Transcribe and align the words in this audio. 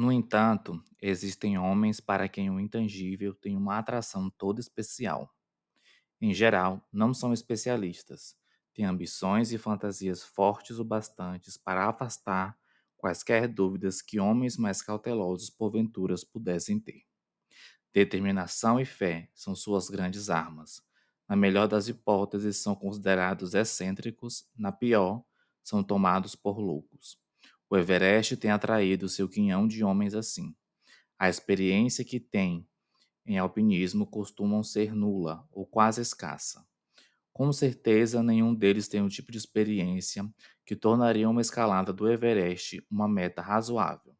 No 0.00 0.10
entanto, 0.10 0.82
existem 0.98 1.58
homens 1.58 2.00
para 2.00 2.26
quem 2.26 2.48
o 2.48 2.58
intangível 2.58 3.34
tem 3.34 3.54
uma 3.54 3.76
atração 3.76 4.30
toda 4.30 4.58
especial. 4.58 5.30
Em 6.18 6.32
geral, 6.32 6.88
não 6.90 7.12
são 7.12 7.34
especialistas, 7.34 8.34
têm 8.72 8.86
ambições 8.86 9.52
e 9.52 9.58
fantasias 9.58 10.24
fortes 10.24 10.78
o 10.78 10.84
bastantes 10.84 11.58
para 11.58 11.86
afastar 11.86 12.58
quaisquer 12.96 13.46
dúvidas 13.46 14.00
que 14.00 14.18
homens 14.18 14.56
mais 14.56 14.80
cautelosos 14.80 15.50
porventura 15.50 16.14
pudessem 16.32 16.80
ter. 16.80 17.02
Determinação 17.92 18.80
e 18.80 18.86
fé 18.86 19.28
são 19.34 19.54
suas 19.54 19.90
grandes 19.90 20.30
armas. 20.30 20.82
Na 21.28 21.36
melhor 21.36 21.68
das 21.68 21.88
hipóteses, 21.88 22.56
são 22.56 22.74
considerados 22.74 23.52
excêntricos, 23.52 24.48
na 24.56 24.72
pior, 24.72 25.22
são 25.62 25.84
tomados 25.84 26.34
por 26.34 26.58
loucos. 26.58 27.19
O 27.72 27.76
Everest 27.76 28.36
tem 28.36 28.50
atraído 28.50 29.08
seu 29.08 29.28
quinhão 29.28 29.68
de 29.68 29.84
homens 29.84 30.12
assim. 30.12 30.56
A 31.16 31.28
experiência 31.28 32.04
que 32.04 32.18
tem 32.18 32.66
em 33.24 33.38
alpinismo 33.38 34.04
costumam 34.04 34.60
ser 34.60 34.92
nula 34.92 35.46
ou 35.52 35.64
quase 35.64 36.00
escassa. 36.00 36.66
Com 37.32 37.52
certeza, 37.52 38.24
nenhum 38.24 38.52
deles 38.52 38.88
tem 38.88 39.00
o 39.00 39.08
tipo 39.08 39.30
de 39.30 39.38
experiência 39.38 40.28
que 40.66 40.74
tornaria 40.74 41.30
uma 41.30 41.40
escalada 41.40 41.92
do 41.92 42.10
Everest 42.10 42.84
uma 42.90 43.06
meta 43.06 43.40
razoável. 43.40 44.16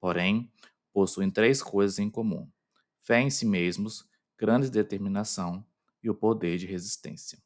Porém, 0.00 0.50
possuem 0.90 1.30
três 1.30 1.62
coisas 1.62 1.98
em 1.98 2.08
comum: 2.08 2.50
fé 3.02 3.20
em 3.20 3.28
si 3.28 3.44
mesmos, 3.44 4.08
grande 4.38 4.70
determinação 4.70 5.62
e 6.02 6.08
o 6.08 6.14
poder 6.14 6.56
de 6.56 6.64
resistência. 6.64 7.42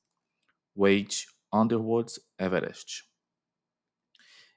Wade 0.77 1.27
Underwood 1.53 2.21
Everest 2.39 3.10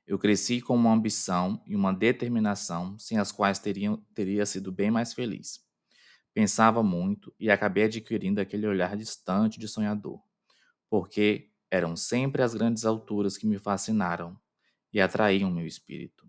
eu 0.06 0.20
cresci 0.20 0.60
com 0.62 0.76
uma 0.76 0.92
ambição 0.92 1.62
e 1.66 1.76
uma 1.76 1.94
determinação 1.94 2.98
sem 3.00 3.18
as 3.18 3.32
quais 3.32 3.60
teria, 3.60 4.46
sido 4.46 4.72
bem 4.72 4.92
mais 4.92 5.14
feliz. 5.14 5.62
Pensava 6.34 6.84
muito 6.84 7.34
e 7.40 7.50
acabei 7.50 7.86
adquirindo 7.86 8.42
aquele 8.42 8.68
olhar 8.68 8.98
distante 8.98 9.60
de 9.60 9.68
sonhador, 9.68 10.22
porque 10.90 11.52
eram 11.72 11.96
sempre 11.96 12.42
as 12.42 12.54
grandes 12.54 12.86
alturas 12.86 13.38
que 13.38 13.48
me 13.48 13.58
fascinaram 13.58 14.38
e 14.92 15.00
atraíam 15.00 15.50
meu 15.50 15.66
espírito. 15.66 16.28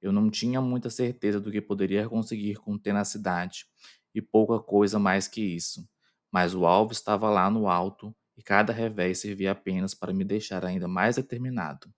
Eu 0.00 0.10
não 0.10 0.28
tinha 0.28 0.60
muita 0.60 0.90
certeza 0.90 1.40
do 1.40 1.50
que 1.50 1.60
poderia 1.60 2.08
conseguir 2.08 2.56
com 2.56 2.76
tenacidade 2.76 3.66
e 4.12 4.20
pouca 4.20 4.58
coisa 4.58 4.98
mais 4.98 5.28
que 5.28 5.40
isso, 5.40 5.88
mas 6.30 6.54
o 6.54 6.66
alvo 6.66 6.92
estava 6.92 7.30
lá 7.30 7.48
no 7.48 7.68
alto 7.68 8.14
e 8.36 8.42
cada 8.42 8.72
revés 8.72 9.20
servia 9.20 9.52
apenas 9.52 9.94
para 9.94 10.12
me 10.12 10.24
deixar 10.24 10.64
ainda 10.64 10.88
mais 10.88 11.16
determinado 11.16 11.92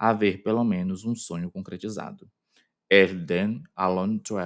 haver 0.00 0.42
pelo 0.42 0.64
menos 0.64 1.04
um 1.04 1.14
sonho 1.14 1.50
concretizado. 1.50 2.26
Erden 2.88 3.62
Alone 3.76 4.18
to. 4.20 4.36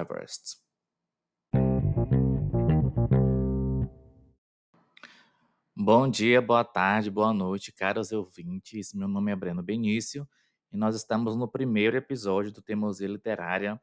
Bom 5.73 6.09
dia, 6.09 6.41
boa 6.41 6.65
tarde, 6.65 7.09
boa 7.09 7.33
noite, 7.33 7.71
caros 7.71 8.11
ouvintes. 8.11 8.93
Meu 8.93 9.07
nome 9.07 9.31
é 9.31 9.35
Breno 9.35 9.63
Benício 9.63 10.27
e 10.73 10.75
nós 10.75 10.93
estamos 10.93 11.37
no 11.37 11.47
primeiro 11.47 11.95
episódio 11.95 12.51
do 12.51 12.61
Teimosia 12.61 13.07
Literária 13.07 13.81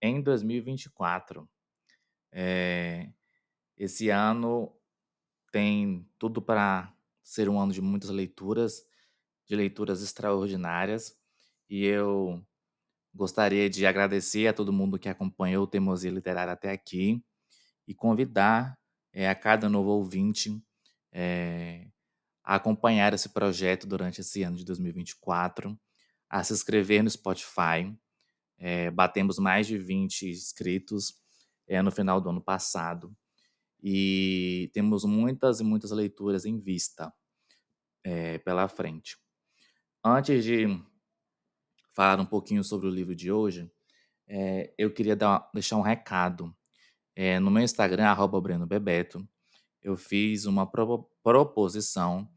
em 0.00 0.22
2024. 0.22 1.48
É, 2.30 3.10
esse 3.76 4.08
ano 4.08 4.72
tem 5.50 6.08
tudo 6.16 6.40
para 6.40 6.94
ser 7.24 7.48
um 7.48 7.58
ano 7.58 7.72
de 7.72 7.82
muitas 7.82 8.10
leituras 8.10 8.87
de 9.48 9.56
leituras 9.56 10.02
extraordinárias 10.02 11.16
e 11.68 11.84
eu 11.84 12.44
gostaria 13.14 13.68
de 13.68 13.86
agradecer 13.86 14.46
a 14.46 14.52
todo 14.52 14.72
mundo 14.72 14.98
que 14.98 15.08
acompanhou 15.08 15.64
o 15.64 15.66
Teimosia 15.66 16.10
Literária 16.10 16.52
até 16.52 16.70
aqui 16.70 17.22
e 17.86 17.94
convidar 17.94 18.78
é, 19.12 19.28
a 19.28 19.34
cada 19.34 19.68
novo 19.68 19.90
ouvinte 19.90 20.62
é, 21.10 21.88
a 22.44 22.56
acompanhar 22.56 23.12
esse 23.14 23.30
projeto 23.30 23.86
durante 23.86 24.20
esse 24.20 24.42
ano 24.42 24.56
de 24.56 24.64
2024, 24.64 25.78
a 26.28 26.44
se 26.44 26.52
inscrever 26.52 27.02
no 27.02 27.10
Spotify. 27.10 27.92
É, 28.58 28.90
batemos 28.90 29.38
mais 29.38 29.66
de 29.66 29.78
20 29.78 30.28
inscritos 30.28 31.14
no 31.84 31.90
final 31.90 32.18
do 32.18 32.30
ano 32.30 32.40
passado 32.40 33.14
e 33.82 34.70
temos 34.72 35.04
muitas 35.04 35.60
e 35.60 35.64
muitas 35.64 35.90
leituras 35.90 36.46
em 36.46 36.58
vista 36.58 37.12
pela 38.42 38.66
frente. 38.68 39.18
Antes 40.04 40.44
de 40.44 40.66
falar 41.92 42.20
um 42.20 42.26
pouquinho 42.26 42.62
sobre 42.62 42.86
o 42.86 42.90
livro 42.90 43.14
de 43.14 43.32
hoje, 43.32 43.70
é, 44.28 44.72
eu 44.78 44.92
queria 44.92 45.16
dar, 45.16 45.50
deixar 45.52 45.76
um 45.76 45.82
recado. 45.82 46.54
É, 47.16 47.40
no 47.40 47.50
meu 47.50 47.62
Instagram, 47.62 48.06
arroba 48.06 48.40
Breno 48.40 48.66
Bebeto, 48.66 49.28
eu 49.82 49.96
fiz 49.96 50.44
uma 50.44 50.70
pro, 50.70 51.10
proposição 51.22 52.30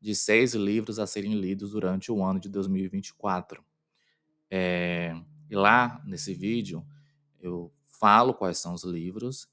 de 0.00 0.14
seis 0.14 0.54
livros 0.54 0.98
a 0.98 1.06
serem 1.06 1.34
lidos 1.34 1.70
durante 1.70 2.12
o 2.12 2.22
ano 2.22 2.38
de 2.38 2.50
2024. 2.50 3.64
É, 4.50 5.14
e 5.48 5.56
lá, 5.56 6.02
nesse 6.04 6.34
vídeo, 6.34 6.86
eu 7.40 7.72
falo 7.86 8.34
quais 8.34 8.58
são 8.58 8.74
os 8.74 8.84
livros 8.84 9.48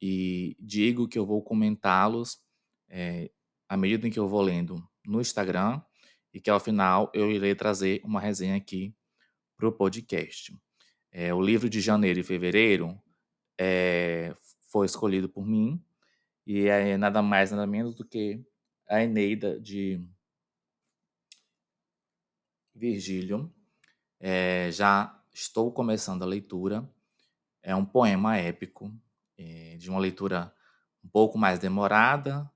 e 0.00 0.56
digo 0.58 1.06
que 1.06 1.18
eu 1.18 1.26
vou 1.26 1.42
comentá-los 1.42 2.40
é, 2.88 3.30
à 3.68 3.76
medida 3.76 4.08
em 4.08 4.10
que 4.10 4.18
eu 4.18 4.26
vou 4.26 4.40
lendo 4.40 4.82
no 5.04 5.20
Instagram 5.20 5.82
e 6.32 6.40
que 6.40 6.50
ao 6.50 6.60
final 6.60 7.10
eu 7.14 7.30
irei 7.30 7.54
trazer 7.54 8.00
uma 8.04 8.20
resenha 8.20 8.56
aqui 8.56 8.94
para 9.56 9.68
o 9.68 9.72
podcast. 9.72 10.56
É, 11.10 11.32
o 11.32 11.40
livro 11.40 11.68
de 11.68 11.80
janeiro 11.80 12.20
e 12.20 12.24
fevereiro 12.24 13.00
é, 13.58 14.34
foi 14.70 14.86
escolhido 14.86 15.28
por 15.28 15.46
mim 15.46 15.84
e 16.46 16.66
é 16.66 16.96
nada 16.96 17.22
mais, 17.22 17.50
nada 17.50 17.66
menos 17.66 17.94
do 17.94 18.04
que 18.04 18.44
a 18.88 19.02
Eneida 19.02 19.60
de 19.60 20.04
Virgílio. 22.74 23.52
É, 24.18 24.70
já 24.72 25.22
estou 25.32 25.72
começando 25.72 26.22
a 26.22 26.26
leitura. 26.26 26.88
É 27.62 27.76
um 27.76 27.84
poema 27.84 28.36
épico, 28.36 28.92
é, 29.38 29.76
de 29.76 29.88
uma 29.88 30.00
leitura 30.00 30.52
um 31.04 31.08
pouco 31.08 31.38
mais 31.38 31.58
demorada, 31.58 32.50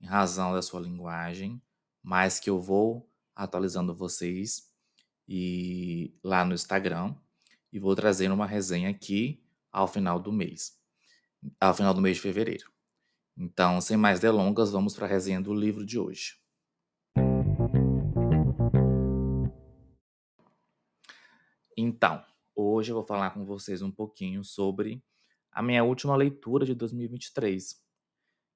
em 0.00 0.06
razão 0.06 0.52
da 0.52 0.62
sua 0.62 0.80
linguagem, 0.80 1.62
mas 2.02 2.40
que 2.40 2.48
eu 2.48 2.60
vou 2.60 3.09
atualizando 3.34 3.94
vocês 3.94 4.70
e 5.28 6.14
lá 6.22 6.44
no 6.44 6.54
Instagram 6.54 7.14
e 7.72 7.78
vou 7.78 7.94
trazer 7.94 8.30
uma 8.30 8.46
resenha 8.46 8.90
aqui 8.90 9.42
ao 9.70 9.86
final 9.86 10.18
do 10.18 10.32
mês, 10.32 10.78
ao 11.60 11.74
final 11.74 11.94
do 11.94 12.00
mês 12.00 12.16
de 12.16 12.22
fevereiro. 12.22 12.70
Então, 13.36 13.80
sem 13.80 13.96
mais 13.96 14.20
delongas, 14.20 14.72
vamos 14.72 14.94
para 14.94 15.06
a 15.06 15.08
resenha 15.08 15.40
do 15.40 15.54
livro 15.54 15.86
de 15.86 15.98
hoje. 15.98 16.38
Então, 21.76 22.22
hoje 22.54 22.90
eu 22.92 22.96
vou 22.96 23.06
falar 23.06 23.30
com 23.30 23.44
vocês 23.44 23.80
um 23.80 23.90
pouquinho 23.90 24.44
sobre 24.44 25.02
a 25.50 25.62
minha 25.62 25.82
última 25.82 26.14
leitura 26.14 26.66
de 26.66 26.74
2023, 26.74 27.82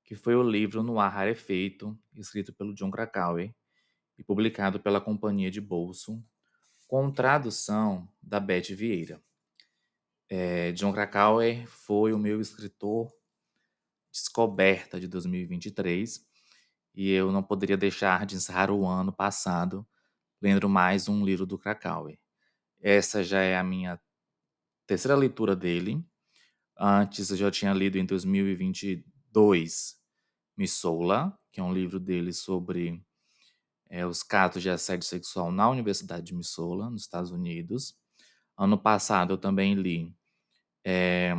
que 0.05 0.15
foi 0.15 0.35
o 0.35 0.43
livro 0.43 0.83
No 0.83 1.01
Ar 1.01 1.11
Rarefeito, 1.11 1.99
escrito 2.15 2.53
pelo 2.53 2.75
John 2.75 2.91
Krakauer, 2.91 3.55
e 4.19 4.25
publicado 4.25 4.81
pela 4.81 5.01
Companhia 5.01 5.51
de 5.51 5.61
Bolso, 5.61 6.23
com 6.87 7.11
tradução 7.11 8.09
da 8.23 8.39
Beth 8.39 8.75
Vieira. 8.75 9.23
É, 10.29 10.73
John 10.73 10.93
Krakauer 10.93 11.67
foi 11.67 12.13
o 12.13 12.19
meu 12.19 12.41
escritor 12.41 13.13
descoberta 14.11 15.01
de 15.01 15.09
2023 15.09 16.25
e 16.95 17.11
eu 17.11 17.33
não 17.33 17.43
poderia 17.43 17.77
deixar 17.77 18.25
de 18.25 18.37
encerrar 18.37 18.71
o 18.71 18.87
ano 18.87 19.13
passado 19.13 19.87
lendo 20.41 20.69
mais 20.69 21.09
um 21.09 21.25
livro 21.25 21.45
do 21.45 21.59
Krakauer. 21.59 22.19
Essa 22.81 23.25
já 23.25 23.41
é 23.41 23.57
a 23.57 23.65
minha 23.65 24.01
terceira 24.87 25.17
leitura 25.17 25.57
dele. 25.57 26.05
Antes 26.79 27.31
eu 27.31 27.37
já 27.37 27.51
tinha 27.51 27.73
lido 27.73 27.99
em 27.99 28.05
2022 28.05 29.97
Missoula, 30.57 31.37
que 31.51 31.61
é 31.61 31.63
um 31.63 31.73
livro 31.73 31.99
dele 31.99 32.33
sobre 32.33 33.05
é, 33.89 34.07
os 34.07 34.23
casos 34.23 34.63
de 34.63 34.71
assédio 34.71 35.07
sexual 35.07 35.53
na 35.53 35.69
Universidade 35.69 36.27
de 36.27 36.35
Missoula, 36.35 36.91
nos 36.91 37.03
Estados 37.03 37.31
Unidos. 37.31 37.97
Ano 38.57 38.79
passado 38.79 39.35
eu 39.35 39.39
também 39.39 39.75
li. 39.75 40.15
É... 40.85 41.33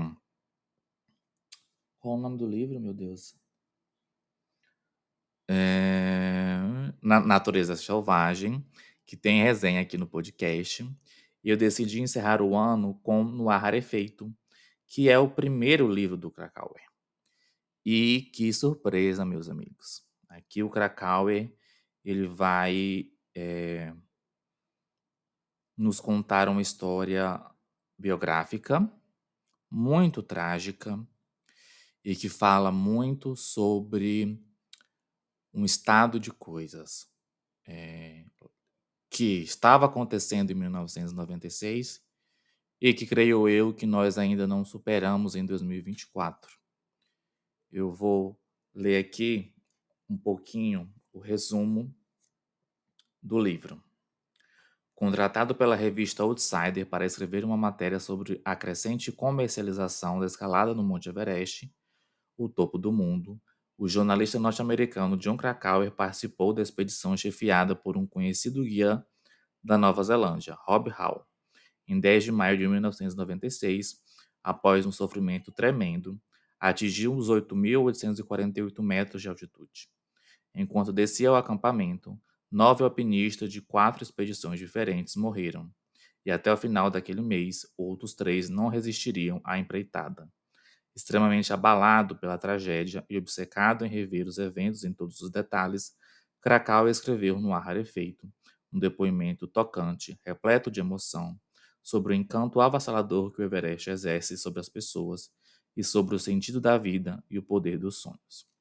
Qual 1.99 2.15
o 2.15 2.19
nome 2.19 2.37
do 2.37 2.47
livro, 2.47 2.79
meu 2.79 2.93
Deus? 2.93 3.35
É... 5.47 6.57
Na 7.01 7.19
Natureza 7.19 7.75
Selvagem, 7.75 8.65
que 9.05 9.15
tem 9.15 9.43
resenha 9.43 9.81
aqui 9.81 9.97
no 9.97 10.07
podcast. 10.07 10.83
E 11.43 11.49
eu 11.49 11.55
decidi 11.55 12.01
encerrar 12.01 12.41
o 12.41 12.55
ano 12.55 12.95
com 13.03 13.23
No 13.23 13.49
Ar 13.49 13.73
que 14.87 15.09
é 15.09 15.17
o 15.19 15.29
primeiro 15.29 15.87
livro 15.87 16.17
do 16.17 16.31
Krakauer. 16.31 16.83
E 17.85 18.31
que 18.33 18.51
surpresa, 18.51 19.23
meus 19.23 19.47
amigos. 19.47 20.03
Aqui 20.27 20.63
o 20.63 20.69
Krakauer 20.69 21.53
ele 22.05 22.27
vai 22.27 23.11
é, 23.35 23.91
nos 25.75 25.99
contar 25.99 26.47
uma 26.47 26.61
história 26.61 27.43
biográfica 27.97 28.89
muito 29.69 30.21
trágica 30.21 30.97
e 32.03 32.15
que 32.15 32.29
fala 32.29 32.71
muito 32.71 33.35
sobre 33.35 34.39
um 35.51 35.65
estado 35.65 36.19
de 36.19 36.31
coisas 36.31 37.09
é, 37.65 38.25
que 39.09 39.41
estava 39.41 39.85
acontecendo 39.85 40.51
em 40.51 40.55
1996 40.55 42.05
e 42.79 42.93
que 42.93 43.07
creio 43.07 43.49
eu 43.49 43.73
que 43.73 43.85
nós 43.85 44.17
ainda 44.17 44.45
não 44.45 44.63
superamos 44.63 45.35
em 45.35 45.45
2024. 45.45 46.55
Eu 47.71 47.91
vou 47.91 48.39
ler 48.73 49.03
aqui 49.03 49.55
um 50.07 50.17
pouquinho 50.17 50.93
o 51.15 51.19
resumo 51.19 51.95
do 53.23 53.39
livro. 53.39 53.81
Contratado 54.93 55.55
pela 55.55 55.73
revista 55.73 56.23
Outsider 56.23 56.85
para 56.85 57.05
escrever 57.05 57.45
uma 57.45 57.55
matéria 57.55 58.01
sobre 58.01 58.41
a 58.43 58.53
crescente 58.53 59.13
comercialização 59.13 60.19
da 60.19 60.25
escalada 60.25 60.73
no 60.73 60.83
Monte 60.83 61.07
Everest, 61.07 61.73
o 62.37 62.49
topo 62.49 62.77
do 62.77 62.91
mundo, 62.91 63.41
o 63.77 63.87
jornalista 63.87 64.37
norte-americano 64.37 65.15
John 65.15 65.37
Krakauer 65.37 65.89
participou 65.89 66.53
da 66.53 66.61
expedição 66.61 67.15
chefiada 67.15 67.73
por 67.73 67.95
um 67.95 68.05
conhecido 68.05 68.63
guia 68.63 69.05
da 69.63 69.77
Nova 69.77 70.03
Zelândia, 70.03 70.57
Rob 70.65 70.89
Hall, 70.89 71.25
em 71.87 71.97
10 71.97 72.25
de 72.25 72.31
maio 72.33 72.57
de 72.57 72.67
1996, 72.67 74.01
após 74.43 74.85
um 74.85 74.91
sofrimento 74.91 75.49
tremendo, 75.49 76.21
atingiu 76.59 77.15
os 77.15 77.29
8.848 77.29 78.81
metros 78.81 79.21
de 79.21 79.29
altitude. 79.29 79.94
Enquanto 80.55 80.93
descia 80.93 81.29
ao 81.29 81.35
acampamento, 81.35 82.19
nove 82.51 82.83
alpinistas 82.83 83.51
de 83.51 83.61
quatro 83.61 84.03
expedições 84.03 84.59
diferentes 84.59 85.15
morreram, 85.15 85.69
e 86.25 86.31
até 86.31 86.51
o 86.51 86.57
final 86.57 86.89
daquele 86.89 87.21
mês, 87.21 87.67
outros 87.77 88.13
três 88.15 88.49
não 88.49 88.67
resistiriam 88.67 89.41
à 89.43 89.59
empreitada. 89.59 90.29
Extremamente 90.95 91.53
abalado 91.53 92.17
pela 92.17 92.37
tragédia 92.37 93.05
e 93.09 93.17
obcecado 93.17 93.85
em 93.85 93.89
rever 93.89 94.27
os 94.27 94.37
eventos 94.37 94.83
em 94.83 94.93
todos 94.93 95.21
os 95.21 95.29
detalhes, 95.29 95.93
Krakau 96.41 96.87
escreveu 96.87 97.39
no 97.39 97.53
ar 97.53 97.75
um 98.71 98.79
depoimento 98.79 99.47
tocante, 99.47 100.17
repleto 100.25 100.71
de 100.71 100.79
emoção, 100.79 101.39
sobre 101.83 102.13
o 102.13 102.15
encanto 102.15 102.61
avassalador 102.61 103.31
que 103.31 103.41
o 103.41 103.45
Everest 103.45 103.89
exerce 103.89 104.37
sobre 104.37 104.59
as 104.59 104.69
pessoas 104.69 105.31
e 105.75 105.83
sobre 105.83 106.15
o 106.15 106.19
sentido 106.19 106.59
da 106.61 106.77
vida 106.77 107.23
e 107.29 107.37
o 107.37 107.43
poder 107.43 107.77
dos 107.77 107.97
sonhos. 107.97 108.54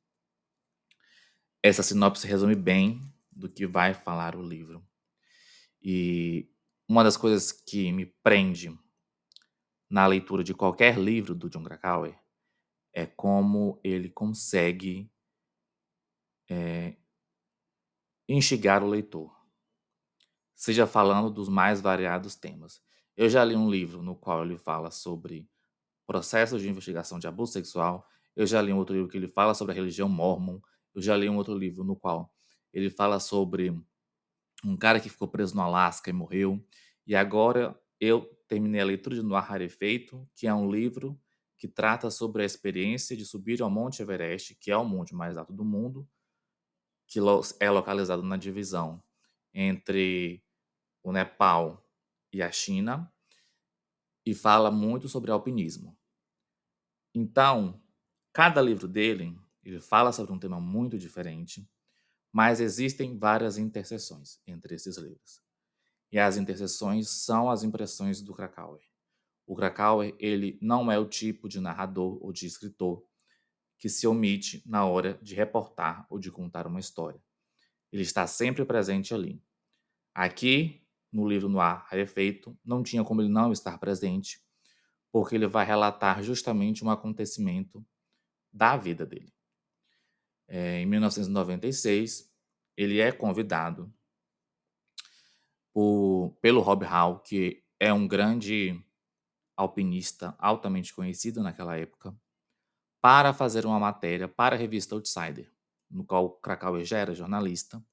Essa 1.67 1.83
sinopse 1.83 2.27
resume 2.27 2.55
bem 2.55 3.01
do 3.33 3.49
que 3.49 3.67
vai 3.67 3.95
falar 3.95 4.37
o 4.37 4.47
livro. 4.47 4.87
E 5.83 6.47
uma 6.87 7.03
das 7.03 7.17
coisas 7.17 7.51
que 7.51 7.91
me 7.91 8.05
prende 8.05 8.71
na 9.89 10.07
leitura 10.07 10.45
de 10.45 10.53
qualquer 10.53 10.99
livro 10.99 11.35
do 11.35 11.49
John 11.49 11.63
Krakauer 11.63 12.19
é 12.93 13.07
como 13.07 13.81
ele 13.83 14.11
consegue 14.11 15.11
é, 16.51 16.99
instigar 18.29 18.85
o 18.85 18.87
leitor, 18.87 19.35
seja 20.55 20.87
falando 20.87 21.31
dos 21.31 21.49
mais 21.49 21.81
variados 21.81 22.35
temas. 22.35 22.83
Eu 23.17 23.31
já 23.31 23.43
li 23.43 23.57
um 23.57 23.71
livro 23.71 24.03
no 24.03 24.15
qual 24.15 24.45
ele 24.45 24.59
fala 24.59 24.91
sobre 24.91 25.49
processos 26.07 26.61
de 26.61 26.69
investigação 26.69 27.19
de 27.19 27.27
abuso 27.27 27.53
sexual. 27.53 28.07
Eu 28.37 28.47
já 28.47 28.61
li 28.61 28.71
um 28.71 28.77
outro 28.77 28.95
livro 28.95 29.11
que 29.11 29.17
ele 29.17 29.29
fala 29.29 29.55
sobre 29.55 29.73
a 29.73 29.75
religião 29.75 30.11
mormon. 30.11 30.61
Eu 30.95 31.03
já 31.03 31.17
li 31.17 31.29
um 31.29 31.37
outro 31.37 31.57
livro 31.57 31.85
no 31.85 31.97
qual 31.97 32.33
ele 32.73 32.91
fala 32.91 33.21
sobre 33.21 33.71
um 34.65 34.77
cara 34.77 35.01
que 35.01 35.09
ficou 35.09 35.29
preso 35.29 35.55
no 35.55 35.63
Alasca 35.63 36.11
e 36.11 36.13
morreu. 36.13 36.65
E 37.07 37.15
agora 37.15 37.79
eu 38.01 38.25
terminei 38.49 38.81
a 38.81 38.85
leitura 38.85 39.17
de 39.17 39.23
Noir 39.23 39.45
Rarefeito, 39.45 40.29
que 40.35 40.47
é 40.47 40.55
um 40.55 40.71
livro 40.71 41.21
que 41.57 41.69
trata 41.69 42.11
sobre 42.11 42.43
a 42.43 42.47
experiência 42.47 43.17
de 43.17 43.25
subir 43.25 43.63
ao 43.63 43.71
Monte 43.71 44.03
Everest, 44.03 44.55
que 44.57 44.71
é 44.71 44.77
o 44.77 44.85
monte 44.85 45.15
mais 45.15 45.37
alto 45.37 45.53
do 45.53 45.65
mundo, 45.65 46.09
que 47.07 47.19
é 47.61 47.71
localizado 47.71 48.23
na 48.23 48.37
divisão 48.37 49.03
entre 49.53 50.43
o 51.03 51.13
Nepal 51.13 51.87
e 52.33 52.43
a 52.43 52.51
China 52.51 53.11
e 54.27 54.35
fala 54.35 54.71
muito 54.71 55.09
sobre 55.09 55.31
alpinismo. 55.31 55.97
Então, 57.15 57.81
cada 58.33 58.61
livro 58.61 58.89
dele, 58.89 59.39
ele 59.65 59.81
fala 59.81 60.13
sobre 60.13 60.33
um 60.33 60.39
tema 60.39 60.61
muito 60.61 60.99
diferente, 60.99 61.69
mas 62.33 62.61
existem 62.61 63.17
várias 63.17 63.59
interseções 63.59 64.41
entre 64.47 64.75
esses 64.75 64.97
livros. 64.97 65.43
E 66.11 66.19
as 66.19 66.37
interseções 66.37 67.09
são 67.09 67.51
as 67.51 67.63
impressões 67.63 68.21
do 68.21 68.35
Krakauer. 68.35 68.83
O 69.47 69.57
Krakauer, 69.57 70.15
ele 70.19 70.59
não 70.63 70.91
é 70.91 70.99
o 70.99 71.09
tipo 71.09 71.49
de 71.49 71.61
narrador 71.61 72.19
ou 72.23 72.33
de 72.33 72.47
escritor 72.47 73.05
que 73.77 73.89
se 73.89 74.07
omite 74.07 74.63
na 74.65 74.87
hora 74.87 75.19
de 75.21 75.35
reportar 75.35 76.07
ou 76.09 76.19
de 76.19 76.31
contar 76.31 76.67
uma 76.67 76.81
história. 76.81 77.21
Ele 77.93 78.03
está 78.03 78.27
sempre 78.27 78.65
presente 78.65 79.13
ali. 79.13 79.43
Aqui, 80.15 80.87
no 81.13 81.29
livro 81.29 81.49
no 81.49 81.61
ar 81.61 81.87
Efeito, 81.93 82.57
não 82.65 82.83
tinha 82.83 83.05
como 83.05 83.21
ele 83.21 83.29
não 83.29 83.53
estar 83.53 83.77
presente, 83.79 84.41
porque 85.13 85.35
ele 85.35 85.47
vai 85.47 85.67
relatar 85.67 86.23
justamente 86.23 86.85
um 86.85 86.91
acontecimento 86.91 87.85
da 88.53 88.77
vida 88.77 89.05
dele. 89.05 89.34
É, 90.47 90.81
em 90.81 90.87
1996, 90.87 92.31
ele 92.77 93.01
é 93.01 93.11
convidado 93.11 93.93
por, 95.73 96.37
pelo 96.41 96.61
Rob 96.61 96.85
Hall, 96.85 97.21
que 97.21 97.65
é 97.81 97.93
um 97.93 98.07
grande 98.07 98.81
alpinista 99.57 100.35
altamente 100.39 100.95
conhecido 100.95 101.43
naquela 101.43 101.77
época, 101.77 102.17
para 103.01 103.33
fazer 103.33 103.67
uma 103.67 103.79
matéria 103.79 104.27
para 104.27 104.57
a 104.57 104.59
revista 104.59 104.95
Outsider, 104.95 105.53
no 105.91 106.05
qual 106.05 106.31
Krakauer 106.39 106.85
já 106.85 106.99
era 106.99 107.15
jornalista, 107.15 107.85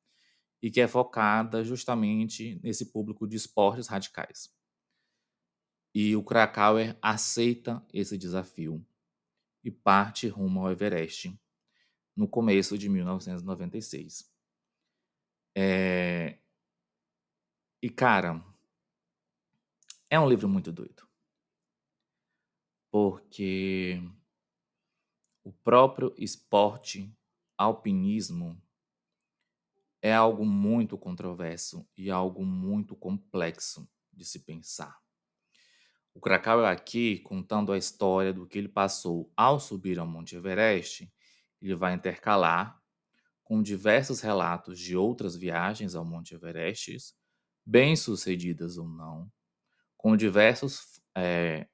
e 0.62 0.70
que 0.70 0.80
é 0.80 0.88
focada 0.88 1.64
justamente 1.64 2.60
nesse 2.64 2.92
público 2.92 3.28
de 3.28 3.36
esportes 3.36 3.88
radicais. 3.88 4.54
E 5.94 6.16
o 6.16 6.24
Krakauer 6.24 6.98
aceita 7.02 7.86
esse 7.92 8.18
desafio 8.18 8.86
e 9.64 9.70
parte 9.70 10.28
rumo 10.28 10.62
ao 10.62 10.72
Everest 10.72 11.38
no 12.16 12.28
começo 12.28 12.78
de 12.78 12.90
1996. 12.90 14.32
É... 15.56 16.38
E, 17.82 17.90
cara, 17.90 18.44
é 20.10 20.20
um 20.20 20.30
livro 20.30 20.48
muito 20.48 20.72
doido. 20.72 21.08
Porque 22.92 24.02
o 25.44 25.52
próprio 25.52 26.14
esporte, 26.18 27.12
alpinismo, 27.58 28.62
é 30.02 30.14
algo 30.14 30.46
muito 30.46 30.98
controverso 30.98 31.88
e 31.96 32.12
algo 32.12 32.44
muito 32.44 32.96
complexo 32.96 33.90
de 34.12 34.26
se 34.26 34.40
pensar. 34.40 35.00
O 36.14 36.20
Krakauer 36.20 36.68
aqui, 36.68 37.20
contando 37.20 37.72
a 37.72 37.78
história 37.78 38.34
do 38.34 38.46
que 38.46 38.58
ele 38.58 38.68
passou 38.68 39.32
ao 39.38 39.60
subir 39.60 39.98
ao 39.98 40.06
Monte 40.06 40.36
Everest, 40.36 41.12
ele 41.62 41.76
vai 41.76 41.94
intercalar 41.94 42.82
com 43.44 43.62
diversos 43.62 44.22
relatos 44.22 44.80
de 44.80 44.96
outras 44.96 45.36
viagens 45.36 45.96
ao 45.96 46.06
Monte 46.06 46.34
Everest, 46.34 46.98
bem-sucedidas 47.66 48.78
ou 48.78 48.88
não, 48.88 49.32
com 49.98 50.18
diversos 50.18 51.02
é, 51.16 51.68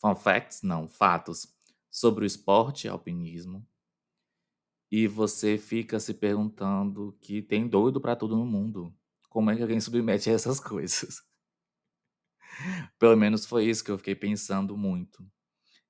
fun 0.00 0.14
facts, 0.14 0.62
não, 0.62 0.88
fatos, 0.88 1.48
sobre 1.90 2.24
o 2.24 2.26
esporte 2.26 2.88
alpinismo, 2.88 3.66
e 4.90 5.08
você 5.08 5.58
fica 5.58 5.98
se 5.98 6.14
perguntando 6.14 7.18
que 7.20 7.42
tem 7.42 7.66
doido 7.66 8.00
para 8.00 8.14
tudo 8.14 8.36
no 8.36 8.46
mundo. 8.46 8.94
Como 9.28 9.50
é 9.50 9.56
que 9.56 9.62
alguém 9.62 9.80
submete 9.80 10.30
a 10.30 10.34
essas 10.34 10.60
coisas? 10.60 11.20
Pelo 12.98 13.16
menos 13.16 13.44
foi 13.44 13.64
isso 13.64 13.82
que 13.82 13.90
eu 13.90 13.98
fiquei 13.98 14.14
pensando 14.14 14.76
muito. 14.76 15.26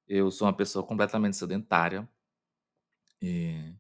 Eu 0.06 0.30
sou 0.30 0.46
uma 0.46 0.56
pessoa 0.56 0.86
completamente 0.86 1.36
sedentária. 1.36 2.08
E, 3.24 3.74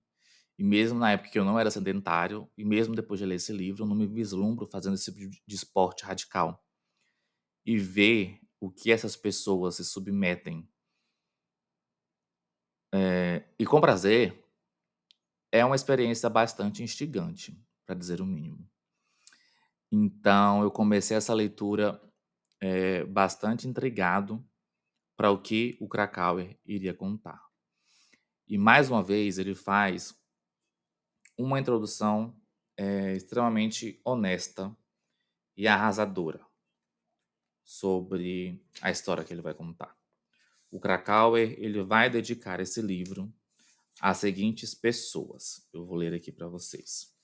e 0.58 0.64
mesmo 0.64 0.98
na 0.98 1.12
época 1.12 1.30
que 1.30 1.38
eu 1.38 1.44
não 1.44 1.58
era 1.58 1.70
sedentário, 1.70 2.50
e 2.56 2.64
mesmo 2.64 2.94
depois 2.94 3.20
de 3.20 3.26
ler 3.26 3.36
esse 3.36 3.52
livro, 3.52 3.84
eu 3.84 3.86
não 3.86 3.96
me 3.96 4.06
vislumbro 4.06 4.66
fazendo 4.66 4.94
esse 4.94 5.12
tipo 5.12 5.42
de 5.46 5.54
esporte 5.54 6.04
radical. 6.04 6.64
E 7.66 7.76
ver 7.76 8.40
o 8.60 8.70
que 8.70 8.90
essas 8.90 9.16
pessoas 9.16 9.76
se 9.76 9.84
submetem. 9.84 10.68
É, 12.94 13.44
e 13.58 13.66
com 13.66 13.80
prazer, 13.80 14.42
é 15.52 15.64
uma 15.64 15.76
experiência 15.76 16.30
bastante 16.30 16.82
instigante, 16.82 17.56
para 17.84 17.94
dizer 17.94 18.20
o 18.20 18.26
mínimo. 18.26 18.68
Então, 19.92 20.62
eu 20.62 20.70
comecei 20.70 21.16
essa 21.16 21.34
leitura 21.34 22.00
é, 22.60 23.04
bastante 23.04 23.68
intrigado 23.68 24.44
para 25.16 25.30
o 25.30 25.40
que 25.40 25.76
o 25.80 25.88
Krakauer 25.88 26.58
iria 26.64 26.94
contar. 26.94 27.40
E 28.46 28.58
mais 28.58 28.90
uma 28.90 29.02
vez, 29.02 29.38
ele 29.38 29.54
faz 29.54 30.14
uma 31.36 31.58
introdução 31.58 32.34
é, 32.76 33.12
extremamente 33.12 34.00
honesta 34.04 34.76
e 35.56 35.66
arrasadora 35.66 36.44
sobre 37.64 38.62
a 38.82 38.90
história 38.90 39.24
que 39.24 39.32
ele 39.32 39.42
vai 39.42 39.54
contar. 39.54 39.96
o 40.70 40.80
Krakauer 40.80 41.54
ele 41.58 41.82
vai 41.84 42.10
dedicar 42.10 42.58
esse 42.58 42.82
livro 42.82 43.32
às 44.00 44.18
seguintes 44.18 44.74
pessoas. 44.74 45.68
Eu 45.72 45.86
vou 45.86 45.96
ler 45.96 46.12
aqui 46.12 46.32
para 46.32 46.48
vocês. 46.48 47.14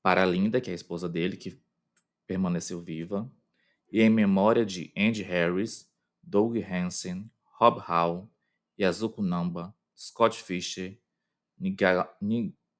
Para 0.00 0.24
Linda, 0.24 0.60
que 0.60 0.70
é 0.70 0.72
a 0.72 0.76
esposa 0.76 1.08
dele, 1.08 1.36
que 1.36 1.60
permaneceu 2.28 2.80
viva, 2.80 3.28
e 3.90 4.00
em 4.00 4.08
memória 4.08 4.64
de 4.64 4.92
Andy 4.96 5.22
Harris, 5.22 5.90
Doug 6.26 6.56
Hansen, 6.56 7.30
Rob 7.60 7.78
Hall, 7.78 8.28
Yazuko 8.78 9.22
Namba, 9.22 9.72
Scott 9.94 10.34
Fisher, 10.34 10.98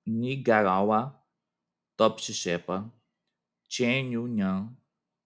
Nigarawa 0.07 1.15
Topsy 1.97 2.33
Shepa, 2.35 2.91
Chen 3.69 4.11
Yu 4.13 4.29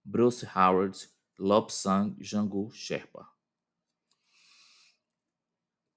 Bruce 0.04 0.44
Howard, 0.44 0.96
Lobsang 1.38 2.16
Jangu 2.20 2.70
Sherpa, 2.72 3.26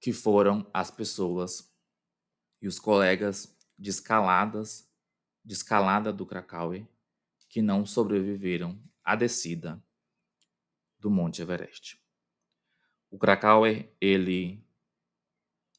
que 0.00 0.12
foram 0.12 0.66
as 0.72 0.90
pessoas 0.90 1.70
e 2.60 2.66
os 2.66 2.78
colegas 2.78 3.54
de 3.78 3.90
escaladas, 3.90 4.90
de 5.44 5.52
escalada 5.52 6.12
do 6.12 6.24
Krakauer 6.24 6.86
que 7.48 7.60
não 7.62 7.86
sobreviveram 7.86 8.82
à 9.04 9.14
descida 9.14 9.82
do 10.98 11.10
Monte 11.10 11.42
Everest. 11.42 12.03
O 13.14 13.16
Krakauer, 13.16 13.88
ele 14.00 14.60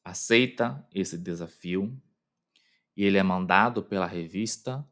aceita 0.05 0.87
esse 0.93 1.17
desafio 1.17 2.01
e 2.95 3.03
ele 3.03 3.17
é 3.17 3.23
mandado 3.23 3.83
pela 3.83 4.05
revista 4.05 4.89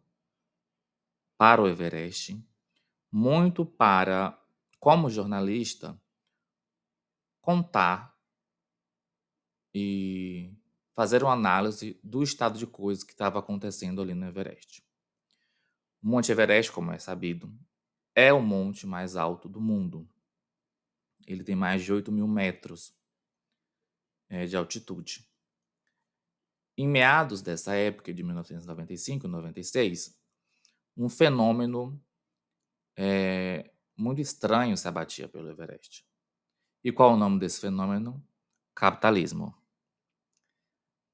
para 1.37 1.61
o 1.61 1.69
Everest, 1.69 2.37
muito 3.09 3.65
para, 3.65 4.37
como 4.77 5.09
jornalista, 5.09 5.97
contar 7.39 8.13
e 9.73 10.53
fazer 10.91 11.23
uma 11.23 11.31
análise 11.31 11.97
do 12.03 12.21
estado 12.21 12.59
de 12.59 12.67
coisas 12.67 13.05
que 13.05 13.13
estava 13.13 13.39
acontecendo 13.39 14.01
ali 14.01 14.13
no 14.13 14.25
Everest. 14.25 14.85
O 16.01 16.09
Monte 16.09 16.33
Everest, 16.33 16.73
como 16.73 16.91
é 16.91 16.99
sabido, 16.99 17.57
é 18.13 18.33
o 18.33 18.41
monte 18.41 18.85
mais 18.85 19.15
alto 19.15 19.47
do 19.47 19.61
mundo. 19.61 20.12
Ele 21.27 21.43
tem 21.43 21.55
mais 21.55 21.83
de 21.83 21.91
8 21.91 22.11
mil 22.11 22.27
metros 22.27 22.93
é, 24.29 24.45
de 24.45 24.55
altitude. 24.55 25.27
Em 26.77 26.87
meados 26.87 27.41
dessa 27.41 27.75
época, 27.75 28.13
de 28.13 28.23
1995 28.23 29.27
e 29.27 29.29
96, 29.29 30.19
um 30.97 31.07
fenômeno 31.07 32.01
é, 32.97 33.71
muito 33.95 34.21
estranho 34.21 34.75
se 34.75 34.87
abatia 34.87 35.27
pelo 35.27 35.49
Everest. 35.49 36.05
E 36.83 36.91
qual 36.91 37.13
o 37.13 37.17
nome 37.17 37.39
desse 37.39 37.61
fenômeno? 37.61 38.21
Capitalismo. 38.75 39.55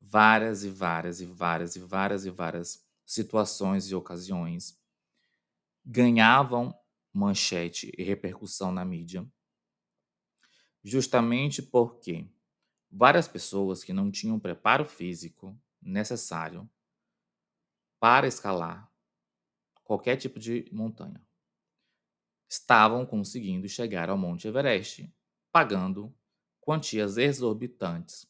Várias 0.02 0.64
e 0.64 0.70
várias 0.70 1.22
e 1.22 1.26
várias 1.26 1.76
e 1.76 1.80
várias 1.80 2.26
e 2.26 2.30
várias 2.30 2.88
situações 3.06 3.90
e 3.90 3.96
ocasiões 3.96 4.80
ganhavam 5.86 6.74
manchete 7.14 7.92
e 7.98 8.04
repercussão 8.04 8.72
na 8.72 8.86
mídia, 8.86 9.28
justamente 10.84 11.62
porque 11.62 12.28
várias 12.92 13.28
pessoas 13.28 13.84
que 13.84 13.94
não 13.94 14.10
tinham 14.12 14.40
preparo 14.40 14.86
físico 14.86 15.60
necessário 15.82 16.70
para 18.00 18.28
escalar 18.28 18.92
qualquer 19.84 20.18
tipo 20.18 20.40
de 20.40 20.70
montanha 20.72 21.22
estavam 22.48 23.06
conseguindo 23.06 23.68
chegar 23.68 24.10
ao 24.10 24.18
Monte 24.18 24.48
Everest, 24.48 25.14
pagando 25.52 26.16
quantias 26.60 27.18
exorbitantes 27.18 28.28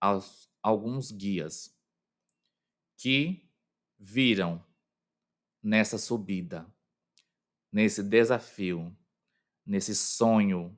aos 0.00 0.48
alguns 0.62 1.10
guias 1.10 1.76
que 2.96 3.48
viram 3.98 4.64
nessa 5.62 5.98
subida, 5.98 6.72
nesse 7.70 8.02
desafio, 8.02 8.96
nesse 9.64 9.94
sonho 9.94 10.76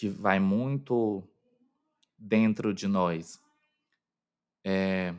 que 0.00 0.08
vai 0.08 0.40
muito 0.40 1.22
dentro 2.16 2.72
de 2.72 2.88
nós, 2.88 3.38
é, 4.64 5.14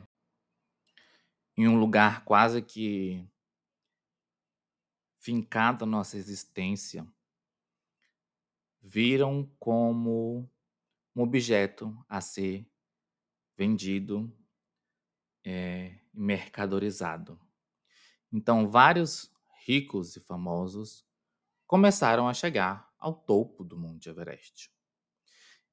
em 1.56 1.68
um 1.68 1.78
lugar 1.78 2.24
quase 2.24 2.60
que 2.60 3.24
fincado 5.20 5.86
na 5.86 5.98
nossa 5.98 6.16
existência, 6.16 7.06
viram 8.80 9.48
como 9.56 10.50
um 11.14 11.22
objeto 11.22 11.96
a 12.08 12.20
ser 12.20 12.66
vendido 13.56 14.36
é, 15.44 15.96
mercadorizado. 16.12 17.38
Então, 18.32 18.66
vários 18.66 19.32
ricos 19.64 20.16
e 20.16 20.20
famosos 20.20 21.06
começaram 21.68 22.26
a 22.26 22.34
chegar 22.34 22.91
ao 23.02 23.12
topo 23.12 23.64
do 23.64 23.76
Monte 23.76 24.08
Everest. 24.08 24.70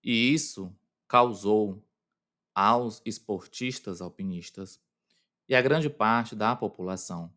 E 0.03 0.33
isso 0.33 0.75
causou 1.07 1.85
aos 2.53 3.01
esportistas 3.05 4.01
alpinistas 4.01 4.81
e 5.47 5.55
a 5.55 5.61
grande 5.61 5.89
parte 5.89 6.35
da 6.35 6.55
população 6.55 7.33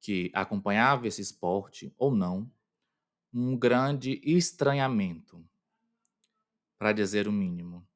que 0.00 0.30
acompanhava 0.34 1.08
esse 1.08 1.22
esporte 1.22 1.92
ou 1.96 2.14
não, 2.14 2.50
um 3.32 3.56
grande 3.56 4.20
estranhamento, 4.22 5.44
para 6.78 6.92
dizer 6.92 7.26
o 7.26 7.32
mínimo. 7.32 7.86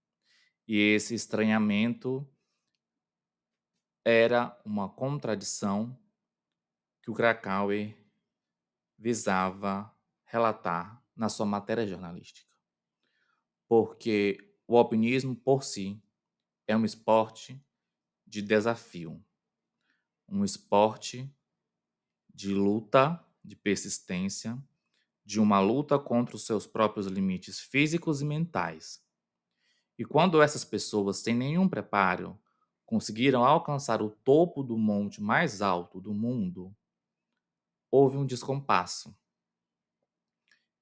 E 0.66 0.76
esse 0.76 1.14
estranhamento 1.14 2.28
era 4.04 4.58
uma 4.64 4.88
contradição 4.88 5.96
que 7.02 7.10
o 7.10 7.14
Krakauer 7.14 7.96
visava 8.98 9.94
relatar 10.24 10.99
na 11.20 11.28
sua 11.28 11.44
matéria 11.44 11.86
jornalística. 11.86 12.50
Porque 13.68 14.56
o 14.66 14.78
alpinismo, 14.78 15.36
por 15.36 15.62
si, 15.62 16.02
é 16.66 16.74
um 16.74 16.82
esporte 16.82 17.62
de 18.26 18.40
desafio, 18.40 19.22
um 20.26 20.42
esporte 20.42 21.30
de 22.34 22.54
luta, 22.54 23.22
de 23.44 23.54
persistência, 23.54 24.56
de 25.22 25.38
uma 25.38 25.60
luta 25.60 25.98
contra 25.98 26.36
os 26.36 26.46
seus 26.46 26.66
próprios 26.66 27.06
limites 27.06 27.60
físicos 27.60 28.22
e 28.22 28.24
mentais. 28.24 29.04
E 29.98 30.06
quando 30.06 30.40
essas 30.40 30.64
pessoas, 30.64 31.18
sem 31.18 31.34
nenhum 31.34 31.68
preparo, 31.68 32.40
conseguiram 32.86 33.44
alcançar 33.44 34.00
o 34.00 34.08
topo 34.08 34.62
do 34.62 34.78
monte 34.78 35.20
mais 35.20 35.60
alto 35.60 36.00
do 36.00 36.14
mundo, 36.14 36.74
houve 37.90 38.16
um 38.16 38.24
descompasso 38.24 39.14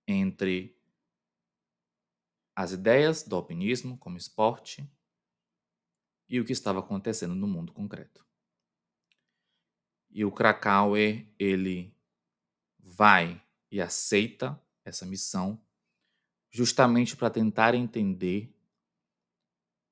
entre 0.08 0.74
as 2.56 2.72
ideias 2.72 3.22
do 3.22 3.36
alpinismo 3.36 3.98
como 3.98 4.16
esporte 4.16 4.90
e 6.26 6.40
o 6.40 6.44
que 6.44 6.52
estava 6.52 6.80
acontecendo 6.80 7.34
no 7.34 7.46
mundo 7.46 7.72
concreto. 7.72 8.26
E 10.10 10.24
o 10.24 10.32
Krakauer, 10.32 11.28
ele 11.38 11.94
vai 12.78 13.40
e 13.70 13.80
aceita 13.80 14.60
essa 14.82 15.04
missão 15.04 15.62
justamente 16.50 17.14
para 17.14 17.28
tentar 17.28 17.74
entender 17.74 18.52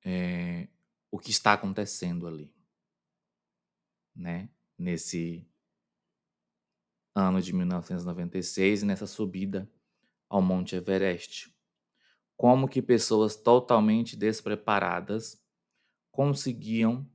é, 0.03 0.67
o 1.11 1.19
que 1.19 1.31
está 1.31 1.53
acontecendo 1.53 2.27
ali, 2.27 2.55
né? 4.15 4.49
Nesse 4.79 5.47
ano 7.15 7.41
de 7.41 7.53
1996 7.53 8.83
e 8.83 8.87
nessa 8.87 9.07
subida 9.07 9.71
ao 10.29 10.43
Monte 10.43 10.77
Everest. 10.77 11.55
Como 12.37 12.69
que 12.69 12.83
pessoas 12.83 13.37
totalmente 13.37 14.17
despreparadas 14.17 15.43
conseguiam 16.11 17.09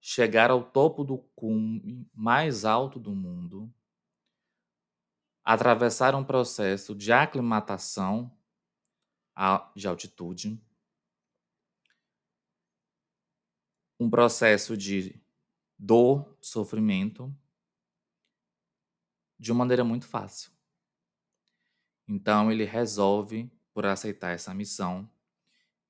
chegar 0.00 0.50
ao 0.50 0.64
topo 0.64 1.04
do 1.04 1.18
cume 1.36 2.08
mais 2.12 2.64
alto 2.64 2.98
do 2.98 3.14
mundo, 3.14 3.72
atravessar 5.44 6.14
um 6.14 6.24
processo 6.24 6.94
de 6.94 7.12
aclimatação 7.12 8.36
de 9.74 9.86
altitude, 9.86 10.60
um 13.98 14.10
processo 14.10 14.76
de 14.76 15.20
dor, 15.78 16.36
sofrimento, 16.40 17.34
de 19.38 19.52
uma 19.52 19.60
maneira 19.60 19.84
muito 19.84 20.06
fácil. 20.06 20.52
Então 22.06 22.50
ele 22.50 22.64
resolve 22.64 23.50
por 23.72 23.86
aceitar 23.86 24.30
essa 24.30 24.52
missão 24.52 25.08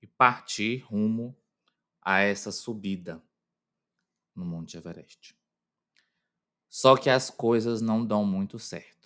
e 0.00 0.06
partir 0.06 0.78
rumo 0.78 1.36
a 2.00 2.20
essa 2.20 2.52
subida 2.52 3.22
no 4.34 4.44
Monte 4.44 4.76
Everest. 4.76 5.36
Só 6.68 6.96
que 6.96 7.10
as 7.10 7.30
coisas 7.30 7.80
não 7.80 8.04
dão 8.04 8.24
muito 8.24 8.58
certo. 8.58 9.02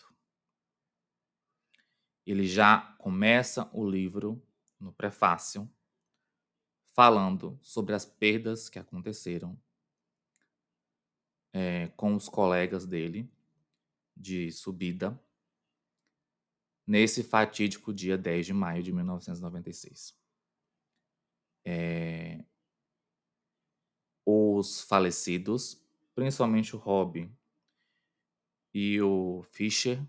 ele 2.26 2.46
já 2.46 2.80
começa 2.98 3.70
o 3.72 3.88
livro 3.88 4.42
no 4.80 4.92
prefácio 4.92 5.70
falando 6.92 7.58
sobre 7.62 7.94
as 7.94 8.04
perdas 8.04 8.68
que 8.68 8.78
aconteceram 8.78 9.56
é, 11.52 11.88
com 11.96 12.16
os 12.16 12.28
colegas 12.28 12.84
dele 12.84 13.30
de 14.16 14.50
subida 14.50 15.18
nesse 16.87 17.23
fatídico 17.23 17.93
dia 17.93 18.16
10 18.16 18.47
de 18.47 18.52
maio 18.52 18.83
de 18.83 18.93
1996. 18.93 20.14
É, 21.64 22.45
os 24.25 24.83
falecidos, 24.83 25.85
principalmente 26.14 26.76
o 26.76 26.78
Rob 26.78 27.31
e 28.73 29.00
o 29.00 29.43
Fischer, 29.50 30.00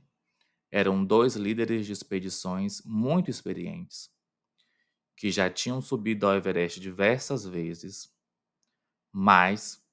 eram 0.72 1.04
dois 1.04 1.36
líderes 1.36 1.86
de 1.86 1.94
expedições 1.94 2.82
muito 2.84 3.32
experientes, 3.32 4.12
que 5.16 5.32
já 5.32 5.50
tinham 5.50 5.82
subido 5.82 6.28
ao 6.28 6.36
Everest 6.36 6.80
diversas 6.80 7.46
vezes, 7.46 8.14
mas 9.12 9.84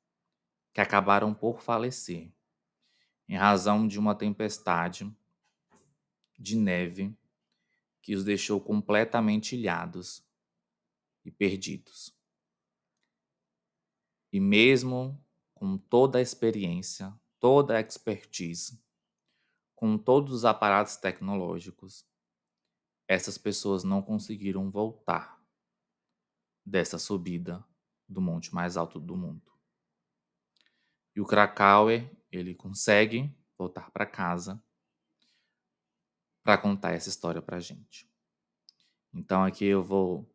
que 0.73 0.81
acabaram 0.81 1.33
por 1.33 1.63
falecer 1.63 2.31
em 3.29 3.37
razão 3.37 3.87
de 3.87 3.99
uma 3.99 4.15
tempestade 4.15 5.11
de 6.39 6.57
neve 6.57 7.17
que 8.03 8.15
os 8.15 8.25
deixou 8.25 8.61
completamente 8.61 9.57
ilhados 9.57 10.23
e 11.25 11.31
perdidos. 11.31 12.15
E 14.33 14.41
mesmo 14.41 15.25
com 15.55 15.79
toda 15.79 16.19
a 16.19 16.23
experiência, 16.23 17.15
toda 17.39 17.77
a 17.77 17.81
expertise, 17.81 18.83
com 19.75 19.97
todos 19.99 20.33
os 20.33 20.45
aparatos 20.45 20.97
tecnológicos, 20.97 22.07
essas 23.07 23.37
pessoas 23.37 23.85
não 23.85 24.03
conseguiram 24.03 24.71
voltar 24.71 25.43
dessa 26.65 26.99
subida 26.99 27.65
do 28.09 28.21
monte 28.21 28.55
mais 28.55 28.77
alto 28.77 28.99
do 28.99 29.17
mundo. 29.17 29.53
E 31.15 31.21
o 31.21 31.27
Krakauer, 31.27 32.11
ele 32.33 32.55
consegue 32.55 33.33
voltar 33.57 33.91
para 33.91 34.07
casa 34.07 34.64
para 36.45 36.59
contar 36.59 36.93
essa 36.93 37.09
história 37.09 37.41
para 37.41 37.57
a 37.57 37.61
gente. 37.61 38.07
Então 39.13 39.43
aqui 39.43 39.65
eu 39.65 39.83
vou 39.83 40.31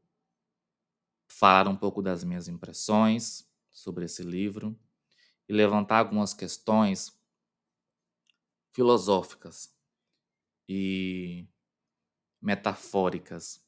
falar 1.28 1.68
um 1.68 1.76
pouco 1.76 2.02
das 2.02 2.24
minhas 2.24 2.48
impressões 2.48 3.48
sobre 3.70 4.06
esse 4.06 4.24
livro 4.24 4.78
e 5.48 5.54
levantar 5.54 6.00
algumas 6.00 6.34
questões 6.34 7.16
filosóficas 8.72 9.74
e 10.68 11.48
metafóricas 12.42 13.64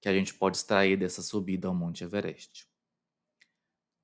que 0.00 0.08
a 0.08 0.12
gente 0.12 0.34
pode 0.34 0.56
extrair 0.56 0.96
dessa 0.96 1.22
subida 1.22 1.68
ao 1.68 1.74
Monte 1.74 2.02
Everest. 2.02 2.68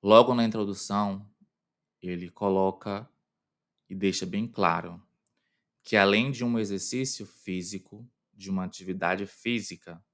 Logo 0.01 0.33
na 0.35 0.45
introdução, 0.45 1.29
ele 2.01 2.31
coloca 2.31 3.09
e 3.89 3.95
deixa 3.95 4.25
bem 4.25 4.47
claro 4.47 5.03
que 5.89 5.97
além 5.97 6.31
de 6.31 6.45
um 6.45 6.59
exercício 6.59 7.25
físico, 7.25 8.07
de 8.35 8.51
uma 8.51 8.63
atividade 8.63 9.25
física, 9.25 10.05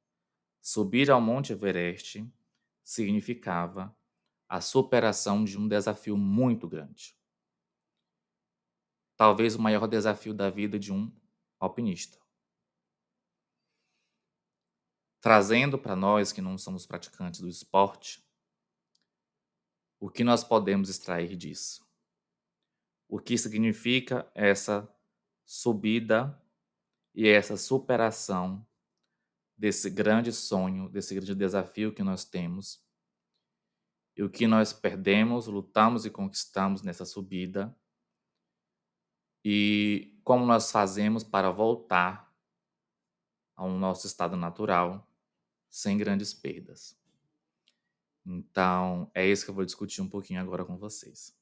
subir 0.62 1.10
ao 1.10 1.20
Monte 1.20 1.52
Everest 1.52 2.24
significava 2.84 3.92
a 4.48 4.60
superação 4.60 5.44
de 5.44 5.58
um 5.58 5.66
desafio 5.66 6.16
muito 6.16 6.68
grande. 6.68 7.18
Talvez 9.16 9.56
o 9.56 9.60
maior 9.60 9.88
desafio 9.88 10.32
da 10.32 10.48
vida 10.48 10.78
de 10.78 10.92
um 10.92 11.12
alpinista. 11.58 12.20
Trazendo 15.20 15.76
para 15.76 15.96
nós 15.96 16.30
que 16.30 16.40
não 16.40 16.56
somos 16.56 16.86
praticantes 16.86 17.40
do 17.40 17.48
esporte, 17.48 18.24
o 19.98 20.08
que 20.08 20.22
nós 20.22 20.44
podemos 20.44 20.88
extrair 20.88 21.34
disso? 21.34 21.84
O 23.08 23.18
que 23.18 23.36
significa 23.36 24.30
essa 24.36 24.88
subida 25.44 26.40
e 27.14 27.28
essa 27.28 27.56
superação 27.56 28.66
desse 29.56 29.88
grande 29.88 30.32
sonho, 30.32 30.88
desse 30.88 31.14
grande 31.14 31.34
desafio 31.34 31.94
que 31.94 32.02
nós 32.02 32.24
temos. 32.24 32.82
E 34.16 34.22
o 34.22 34.30
que 34.30 34.46
nós 34.46 34.72
perdemos, 34.72 35.46
lutamos 35.46 36.04
e 36.04 36.10
conquistamos 36.10 36.82
nessa 36.82 37.04
subida. 37.04 37.76
E 39.44 40.18
como 40.24 40.46
nós 40.46 40.70
fazemos 40.70 41.22
para 41.22 41.50
voltar 41.50 42.32
ao 43.56 43.70
nosso 43.70 44.06
estado 44.06 44.36
natural 44.36 45.08
sem 45.68 45.98
grandes 45.98 46.32
perdas. 46.32 46.96
Então, 48.24 49.10
é 49.14 49.26
isso 49.26 49.44
que 49.44 49.50
eu 49.50 49.54
vou 49.54 49.64
discutir 49.64 50.00
um 50.00 50.08
pouquinho 50.08 50.40
agora 50.40 50.64
com 50.64 50.76
vocês. 50.76 51.36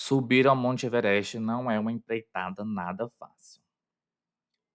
Subir 0.00 0.46
ao 0.46 0.54
Monte 0.54 0.86
Everest 0.86 1.40
não 1.40 1.68
é 1.68 1.76
uma 1.76 1.90
empreitada 1.90 2.64
nada 2.64 3.08
fácil. 3.18 3.60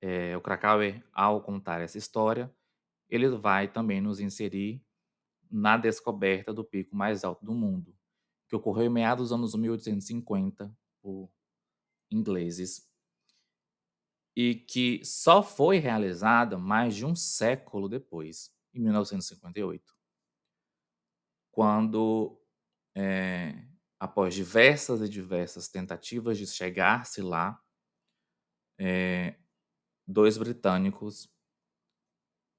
É, 0.02 0.36
o 0.36 0.42
Krakauer, 0.42 1.02
ao 1.14 1.42
contar 1.42 1.80
essa 1.80 1.98
história, 1.98 2.54
ele 3.08 3.30
vai 3.30 3.72
também 3.72 4.02
nos 4.02 4.20
inserir 4.20 4.84
na 5.50 5.78
descoberta 5.78 6.54
do 6.54 6.62
pico 6.62 6.94
mais 6.94 7.24
alto 7.24 7.46
do 7.46 7.54
mundo, 7.54 7.96
que 8.50 8.56
ocorreu 8.56 8.88
em 8.88 8.90
meados 8.90 9.30
dos 9.30 9.32
anos 9.32 9.56
1850 9.56 10.78
por 11.02 11.32
ingleses 12.12 12.92
e 14.36 14.56
que 14.56 15.06
só 15.06 15.42
foi 15.42 15.78
realizada 15.78 16.58
mais 16.58 16.98
de 16.98 17.06
um 17.06 17.16
século 17.16 17.88
depois, 17.88 18.54
em 18.74 18.82
1958, 18.82 19.96
quando 21.50 22.38
é, 22.94 23.72
após 24.04 24.36
diversas 24.36 25.00
e 25.00 25.08
diversas 25.08 25.70
tentativas 25.70 26.38
de 26.38 26.46
chegar-se 26.46 27.22
lá, 27.22 27.58
é, 28.78 29.38
dois 30.06 30.38
britânicos, 30.38 31.32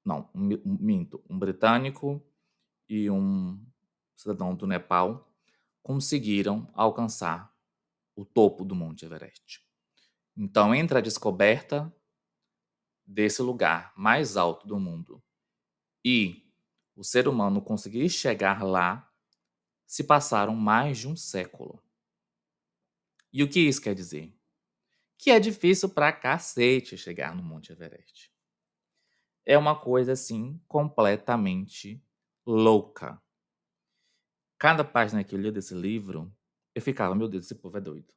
não, 0.03 0.31
um, 0.35 0.49
minto, 0.65 1.23
um 1.29 1.39
britânico 1.39 2.27
e 2.89 3.11
um 3.11 3.63
cidadão 4.17 4.55
do 4.55 4.67
Nepal 4.67 5.31
conseguiram 5.83 6.67
alcançar 6.73 7.55
o 8.17 8.25
topo 8.25 8.65
do 8.65 8.75
Monte 8.75 9.05
Everest. 9.05 9.63
Então, 10.35 10.75
entre 10.75 10.97
a 10.97 11.03
descoberta 11.03 11.95
desse 13.05 13.43
lugar 13.43 13.93
mais 13.95 14.39
alto 14.39 14.67
do 14.67 14.81
mundo 14.81 15.23
e 16.03 16.51
o 16.97 17.05
ser 17.05 17.29
humano 17.29 17.61
conseguir 17.61 18.09
chegar 18.09 18.63
lá, 18.63 19.14
se 19.95 20.03
passaram 20.03 20.57
mais 20.57 20.99
de 20.99 21.07
um 21.07 21.15
século. 21.15 21.81
E 23.33 23.45
o 23.45 23.49
que 23.49 23.61
isso 23.61 23.81
quer 23.81 23.95
dizer? 23.95 24.37
Que 25.17 25.31
é 25.31 25.39
difícil 25.39 25.89
pra 25.89 26.13
cacete 26.13 26.99
chegar 26.99 27.33
no 27.33 27.45
Monte 27.45 27.71
Everest. 27.71 28.29
É 29.47 29.57
uma 29.57 29.79
coisa 29.79 30.11
assim 30.11 30.61
completamente 30.67 32.05
louca. 32.45 33.23
Cada 34.59 34.83
página 34.83 35.23
que 35.23 35.33
eu 35.33 35.39
li 35.39 35.53
desse 35.53 35.75
livro, 35.75 36.37
eu 36.75 36.83
ficava, 36.83 37.15
meu 37.15 37.29
Deus, 37.29 37.45
esse 37.45 37.55
povo 37.55 37.79
é 37.79 37.81
doido. 37.81 38.13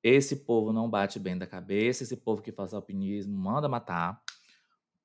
Esse 0.00 0.44
povo 0.44 0.72
não 0.72 0.88
bate 0.88 1.18
bem 1.18 1.36
da 1.36 1.46
cabeça, 1.46 2.04
esse 2.04 2.16
povo 2.16 2.40
que 2.40 2.52
faz 2.52 2.72
alpinismo 2.72 3.36
manda 3.36 3.68
matar, 3.68 4.22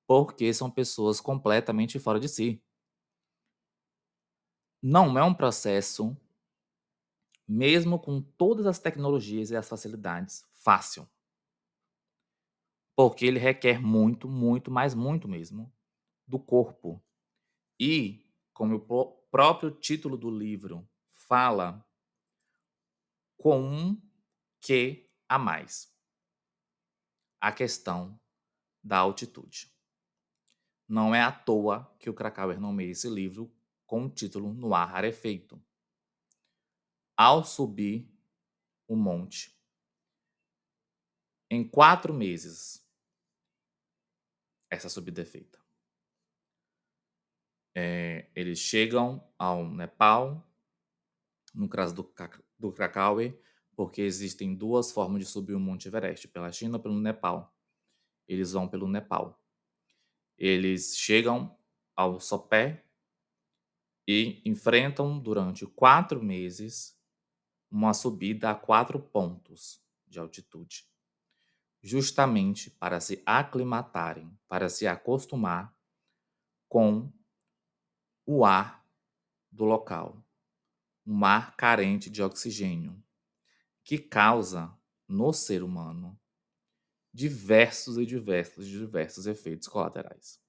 porque 0.05 0.53
são 0.53 0.69
pessoas 0.69 1.19
completamente 1.19 1.97
fora 1.97 2.19
de 2.19 2.29
si. 2.29 2.63
Não 4.89 5.19
é 5.19 5.23
um 5.25 5.33
processo, 5.33 6.15
mesmo 7.45 7.99
com 7.99 8.21
todas 8.21 8.65
as 8.65 8.79
tecnologias 8.79 9.51
e 9.51 9.55
as 9.57 9.67
facilidades, 9.67 10.47
fácil. 10.53 11.05
Porque 12.95 13.25
ele 13.25 13.37
requer 13.37 13.81
muito, 13.81 14.29
muito, 14.29 14.71
mas 14.71 14.95
muito 14.95 15.27
mesmo, 15.27 15.69
do 16.25 16.39
corpo. 16.39 17.03
E, 17.77 18.25
como 18.53 18.77
o 18.77 19.05
próprio 19.29 19.71
título 19.71 20.15
do 20.15 20.31
livro 20.31 20.89
fala, 21.13 21.85
com 23.35 23.61
um 23.61 24.01
que 24.61 25.11
a 25.27 25.37
mais. 25.37 25.93
A 27.41 27.51
questão 27.51 28.17
da 28.81 28.99
altitude. 28.99 29.69
Não 30.87 31.13
é 31.13 31.21
à 31.21 31.29
toa 31.29 31.93
que 31.99 32.09
o 32.09 32.13
Krakauer 32.13 32.57
nomeia 32.57 32.91
esse 32.91 33.09
livro 33.09 33.53
com 33.87 34.05
o 34.05 34.09
título 34.09 34.53
No 34.53 34.75
Ar 34.75 34.87
Rarefeito. 34.87 35.59
Ao 37.15 37.43
subir 37.43 38.13
o 38.87 38.95
monte, 38.95 39.57
em 41.49 41.67
quatro 41.67 42.13
meses, 42.13 42.85
essa 44.69 44.89
subida 44.89 45.21
é 45.21 45.25
feita. 45.25 45.59
É, 47.73 48.29
eles 48.35 48.59
chegam 48.59 49.25
ao 49.37 49.67
Nepal, 49.67 50.45
no 51.55 51.69
caso 51.69 51.95
do, 51.95 52.13
do 52.59 52.71
porque 53.75 54.01
existem 54.01 54.55
duas 54.55 54.91
formas 54.91 55.19
de 55.19 55.29
subir 55.29 55.53
o 55.53 55.59
Monte 55.59 55.87
Everest, 55.87 56.27
pela 56.27 56.51
China 56.51 56.77
ou 56.77 56.83
pelo 56.83 56.99
Nepal. 56.99 57.55
eles 58.27 58.51
vão 58.51 58.67
pelo 58.67 58.87
Nepal. 58.87 59.41
Eles 60.37 60.97
chegam 60.97 61.57
ao 61.95 62.19
sopé 62.19 62.86
e 64.07 64.41
enfrentam 64.45 65.19
durante 65.19 65.65
quatro 65.65 66.23
meses 66.23 66.97
uma 67.69 67.93
subida 67.93 68.51
a 68.51 68.55
quatro 68.55 68.99
pontos 68.99 69.81
de 70.07 70.19
altitude, 70.19 70.87
justamente 71.81 72.69
para 72.71 72.99
se 72.99 73.21
aclimatarem, 73.25 74.31
para 74.47 74.69
se 74.69 74.87
acostumar 74.87 75.75
com 76.69 77.11
o 78.25 78.45
ar 78.45 78.85
do 79.51 79.65
local, 79.65 80.23
um 81.05 81.25
ar 81.25 81.55
carente 81.55 82.09
de 82.09 82.21
oxigênio, 82.21 83.01
que 83.83 83.97
causa 83.97 84.73
no 85.07 85.33
ser 85.33 85.63
humano 85.63 86.19
diversos 87.13 87.97
e 87.97 88.05
diversos 88.05 88.67
diversos 88.67 89.27
efeitos 89.27 89.67
colaterais. 89.67 90.39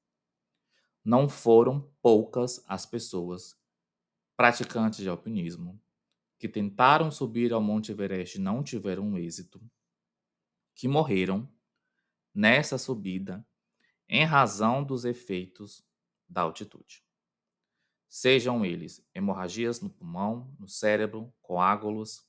Não 1.08 1.26
foram 1.26 1.90
poucas 2.02 2.62
as 2.68 2.84
pessoas 2.84 3.58
praticantes 4.36 4.98
de 4.98 5.08
alpinismo 5.08 5.82
que 6.38 6.46
tentaram 6.46 7.10
subir 7.10 7.50
ao 7.50 7.62
Monte 7.62 7.92
Everest 7.92 8.36
e 8.36 8.40
não 8.42 8.62
tiveram 8.62 9.16
êxito, 9.16 9.58
que 10.74 10.86
morreram 10.86 11.50
nessa 12.34 12.76
subida 12.76 13.42
em 14.06 14.22
razão 14.22 14.84
dos 14.84 15.06
efeitos 15.06 15.82
da 16.28 16.42
altitude. 16.42 17.02
Sejam 18.06 18.62
eles 18.62 19.02
hemorragias 19.14 19.80
no 19.80 19.88
pulmão, 19.88 20.54
no 20.60 20.68
cérebro, 20.68 21.32
coágulos, 21.40 22.28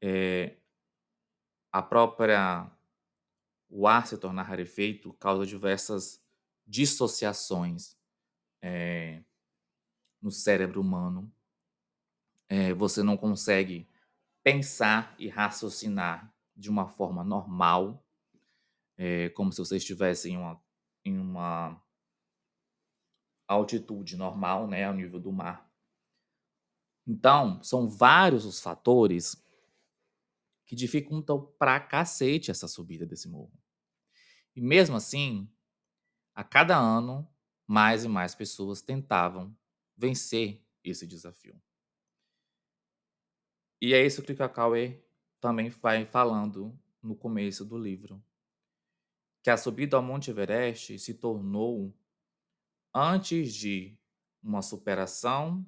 é, 0.00 0.56
a 1.70 1.82
própria 1.82 2.72
o 3.68 3.86
ar 3.86 4.06
se 4.06 4.16
tornar 4.16 4.44
rarefeito 4.44 5.12
causa 5.12 5.44
diversas 5.44 6.26
dissociações 6.68 7.96
é, 8.62 9.22
no 10.20 10.30
cérebro 10.30 10.80
humano. 10.80 11.32
É, 12.48 12.72
você 12.74 13.02
não 13.02 13.16
consegue 13.16 13.88
pensar 14.42 15.14
e 15.18 15.28
raciocinar 15.28 16.32
de 16.54 16.70
uma 16.70 16.88
forma 16.88 17.24
normal, 17.24 18.04
é, 18.96 19.28
como 19.30 19.52
se 19.52 19.58
você 19.58 19.76
estivesse 19.76 20.30
em 20.30 20.36
uma, 20.36 20.62
em 21.04 21.18
uma 21.18 21.82
altitude 23.46 24.16
normal, 24.16 24.66
né, 24.66 24.84
ao 24.84 24.94
nível 24.94 25.18
do 25.18 25.32
mar. 25.32 25.70
Então, 27.06 27.62
são 27.62 27.88
vários 27.88 28.44
os 28.44 28.60
fatores 28.60 29.42
que 30.66 30.76
dificultam 30.76 31.46
pra 31.58 31.80
cacete 31.80 32.50
essa 32.50 32.68
subida 32.68 33.06
desse 33.06 33.28
morro. 33.28 33.58
E 34.54 34.60
mesmo 34.60 34.96
assim, 34.96 35.50
a 36.38 36.44
cada 36.44 36.78
ano, 36.78 37.28
mais 37.66 38.04
e 38.04 38.08
mais 38.08 38.32
pessoas 38.32 38.80
tentavam 38.80 39.52
vencer 39.96 40.64
esse 40.84 41.04
desafio. 41.04 41.60
E 43.82 43.92
é 43.92 44.06
isso 44.06 44.22
que 44.22 44.30
o 44.30 44.36
Kakauer 44.36 45.04
também 45.40 45.68
vai 45.68 46.06
falando 46.06 46.80
no 47.02 47.16
começo 47.16 47.64
do 47.64 47.76
livro. 47.76 48.24
Que 49.42 49.50
a 49.50 49.56
subida 49.56 49.96
ao 49.96 50.02
Monte 50.02 50.30
Everest 50.30 50.96
se 51.00 51.14
tornou, 51.14 51.92
antes 52.94 53.52
de 53.52 53.98
uma 54.40 54.62
superação 54.62 55.66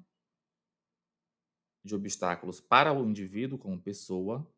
de 1.83 1.93
obstáculos 1.93 2.61
para 2.61 2.93
o 2.93 3.05
indivíduo 3.05 3.59
como 3.59 3.77
pessoa, 3.77 4.49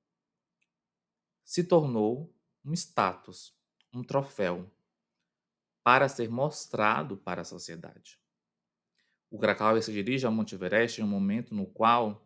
se 1.44 1.64
tornou 1.64 2.32
um 2.64 2.72
status, 2.72 3.58
um 3.92 4.04
troféu, 4.04 4.72
para 5.84 6.08
ser 6.08 6.30
mostrado 6.30 7.18
para 7.18 7.42
a 7.42 7.46
sociedade. 7.46 8.20
O 9.30 9.38
Krakauer 9.38 9.82
se 9.84 9.92
dirige 9.92 10.26
ao 10.26 10.32
Monte 10.32 10.56
Everest 10.56 11.02
em 11.02 11.04
um 11.04 11.08
momento 11.08 11.54
no 11.54 11.66
qual 11.66 12.26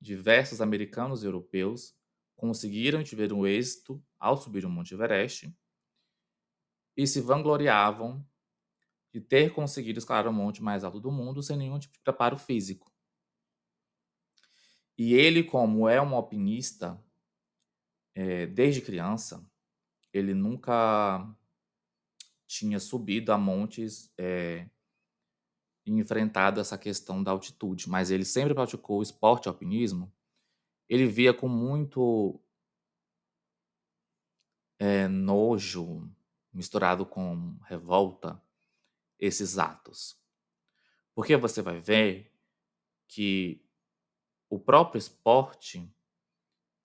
diversos 0.00 0.60
americanos 0.60 1.22
e 1.22 1.26
europeus 1.26 1.96
conseguiram 2.36 3.00
e 3.00 3.04
tiveram 3.04 3.46
êxito 3.46 4.04
ao 4.18 4.36
subir 4.36 4.64
o 4.64 4.70
Monte 4.70 4.94
Everest 4.94 5.54
e 6.96 7.06
se 7.06 7.20
vangloriavam 7.20 8.26
de 9.12 9.20
ter 9.20 9.52
conseguido 9.52 9.98
escalar 9.98 10.26
o 10.26 10.32
monte 10.32 10.62
mais 10.62 10.84
alto 10.84 10.98
do 11.00 11.10
mundo 11.10 11.42
sem 11.42 11.56
nenhum 11.56 11.78
tipo 11.78 11.94
de 11.94 12.00
preparo 12.00 12.38
físico. 12.38 12.90
E 14.96 15.14
ele, 15.14 15.42
como 15.42 15.88
é 15.88 16.00
um 16.00 16.14
alpinista, 16.14 17.02
é, 18.14 18.46
desde 18.46 18.80
criança, 18.80 19.44
ele 20.12 20.34
nunca 20.34 21.34
tinha 22.52 22.78
subido 22.78 23.32
a 23.32 23.38
montes 23.38 24.12
é, 24.18 24.68
e 25.86 25.90
enfrentado 25.90 26.60
essa 26.60 26.76
questão 26.76 27.22
da 27.22 27.30
altitude, 27.30 27.88
mas 27.88 28.10
ele 28.10 28.26
sempre 28.26 28.52
praticou 28.52 28.98
o 28.98 29.02
esporte 29.02 29.48
alpinismo. 29.48 30.12
Ele 30.86 31.06
via 31.06 31.32
com 31.32 31.48
muito 31.48 32.38
é, 34.78 35.08
nojo, 35.08 36.06
misturado 36.52 37.06
com 37.06 37.56
revolta, 37.64 38.40
esses 39.18 39.58
atos. 39.58 40.20
Porque 41.14 41.36
você 41.38 41.62
vai 41.62 41.80
ver 41.80 42.30
que 43.08 43.64
o 44.50 44.58
próprio 44.58 44.98
esporte 44.98 45.90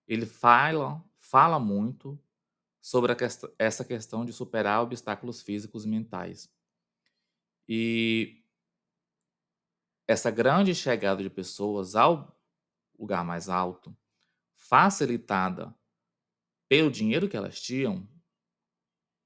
ele 0.06 0.24
fala 0.24 1.04
fala 1.18 1.60
muito 1.60 2.18
sobre 2.80 3.14
quest 3.14 3.44
essa 3.58 3.84
questão 3.84 4.24
de 4.24 4.32
superar 4.32 4.82
obstáculos 4.82 5.42
físicos 5.42 5.84
e 5.84 5.88
mentais. 5.88 6.50
E 7.68 8.42
essa 10.06 10.30
grande 10.30 10.74
chegada 10.74 11.22
de 11.22 11.28
pessoas 11.28 11.94
ao 11.94 12.40
lugar 12.98 13.24
mais 13.24 13.48
alto, 13.48 13.96
facilitada 14.54 15.74
pelo 16.68 16.90
dinheiro 16.90 17.28
que 17.28 17.36
elas 17.36 17.60
tinham, 17.60 18.08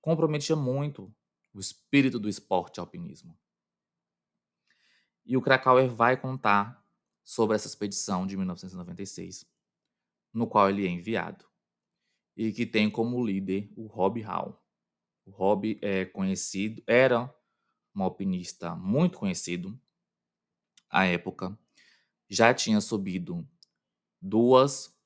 comprometia 0.00 0.56
muito 0.56 1.14
o 1.54 1.60
espírito 1.60 2.18
do 2.18 2.28
esporte 2.28 2.80
alpinismo. 2.80 3.38
E 5.24 5.36
o 5.36 5.42
Krakauer 5.42 5.88
vai 5.88 6.20
contar 6.20 6.84
sobre 7.22 7.54
essa 7.54 7.68
expedição 7.68 8.26
de 8.26 8.36
1996, 8.36 9.46
no 10.32 10.48
qual 10.48 10.68
ele 10.68 10.86
é 10.86 10.90
enviado 10.90 11.51
e 12.36 12.52
que 12.52 12.66
tem 12.66 12.90
como 12.90 13.24
líder 13.24 13.70
o 13.76 13.86
Rob 13.86 14.20
Hall. 14.20 14.62
O 15.24 15.30
Rob 15.30 15.78
é 15.80 16.04
conhecido, 16.04 16.82
era 16.86 17.32
um 17.94 18.02
alpinista 18.02 18.74
muito 18.74 19.18
conhecido 19.18 19.78
à 20.88 21.04
época, 21.06 21.58
já 22.28 22.52
tinha 22.52 22.80
subido 22.80 23.46
duas 24.20 24.96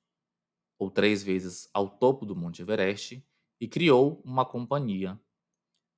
ou 0.78 0.90
três 0.90 1.22
vezes 1.22 1.68
ao 1.72 1.88
topo 1.88 2.26
do 2.26 2.36
Monte 2.36 2.62
Everest 2.62 3.24
e 3.60 3.66
criou 3.66 4.20
uma 4.24 4.44
companhia 4.44 5.18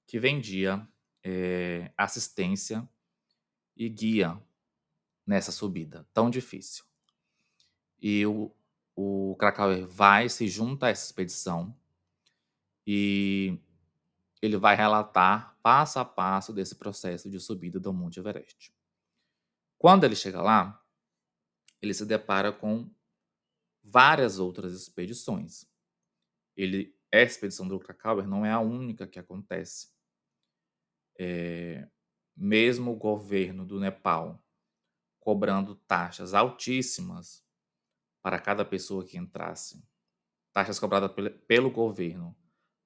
que 0.07 0.19
vendia 0.19 0.87
é, 1.23 1.93
assistência 1.97 2.89
e 3.77 3.89
guia 3.89 4.41
nessa 5.27 5.53
subida 5.53 6.09
tão 6.13 6.31
difícil. 6.31 6.85
E 8.01 8.25
o, 8.25 8.55
o 9.01 9.37
Krakauer 9.37 9.87
vai, 9.87 10.29
se 10.29 10.49
junta 10.49 10.87
a 10.87 10.89
essa 10.89 11.07
expedição 11.07 11.73
e 12.85 13.57
ele 14.43 14.57
vai 14.57 14.75
relatar 14.75 15.57
passo 15.63 16.01
a 16.01 16.05
passo 16.05 16.53
desse 16.53 16.75
processo 16.75 17.31
de 17.31 17.39
subida 17.39 17.79
do 17.79 17.93
Monte 17.93 18.19
Everest. 18.19 18.75
Quando 19.79 20.03
ele 20.03 20.17
chega 20.17 20.43
lá, 20.43 20.85
ele 21.81 21.95
se 21.95 22.05
depara 22.05 22.51
com 22.51 22.91
várias 23.85 24.41
outras 24.41 24.73
expedições. 24.73 25.65
Ele, 26.57 26.93
a 27.15 27.19
expedição 27.19 27.69
do 27.69 27.79
Krakauer 27.79 28.27
não 28.27 28.45
é 28.45 28.51
a 28.51 28.59
única 28.59 29.07
que 29.07 29.21
acontece. 29.21 29.93
É, 31.17 31.89
mesmo 32.37 32.91
o 32.91 32.97
governo 32.97 33.65
do 33.65 33.79
Nepal 33.79 34.45
cobrando 35.21 35.77
taxas 35.87 36.35
altíssimas 36.35 37.47
para 38.23 38.41
cada 38.41 38.65
pessoa 38.65 39.05
que 39.05 39.17
entrasse. 39.17 39.83
Taxas 40.53 40.79
cobradas 40.79 41.13
pelo 41.47 41.71
governo 41.71 42.37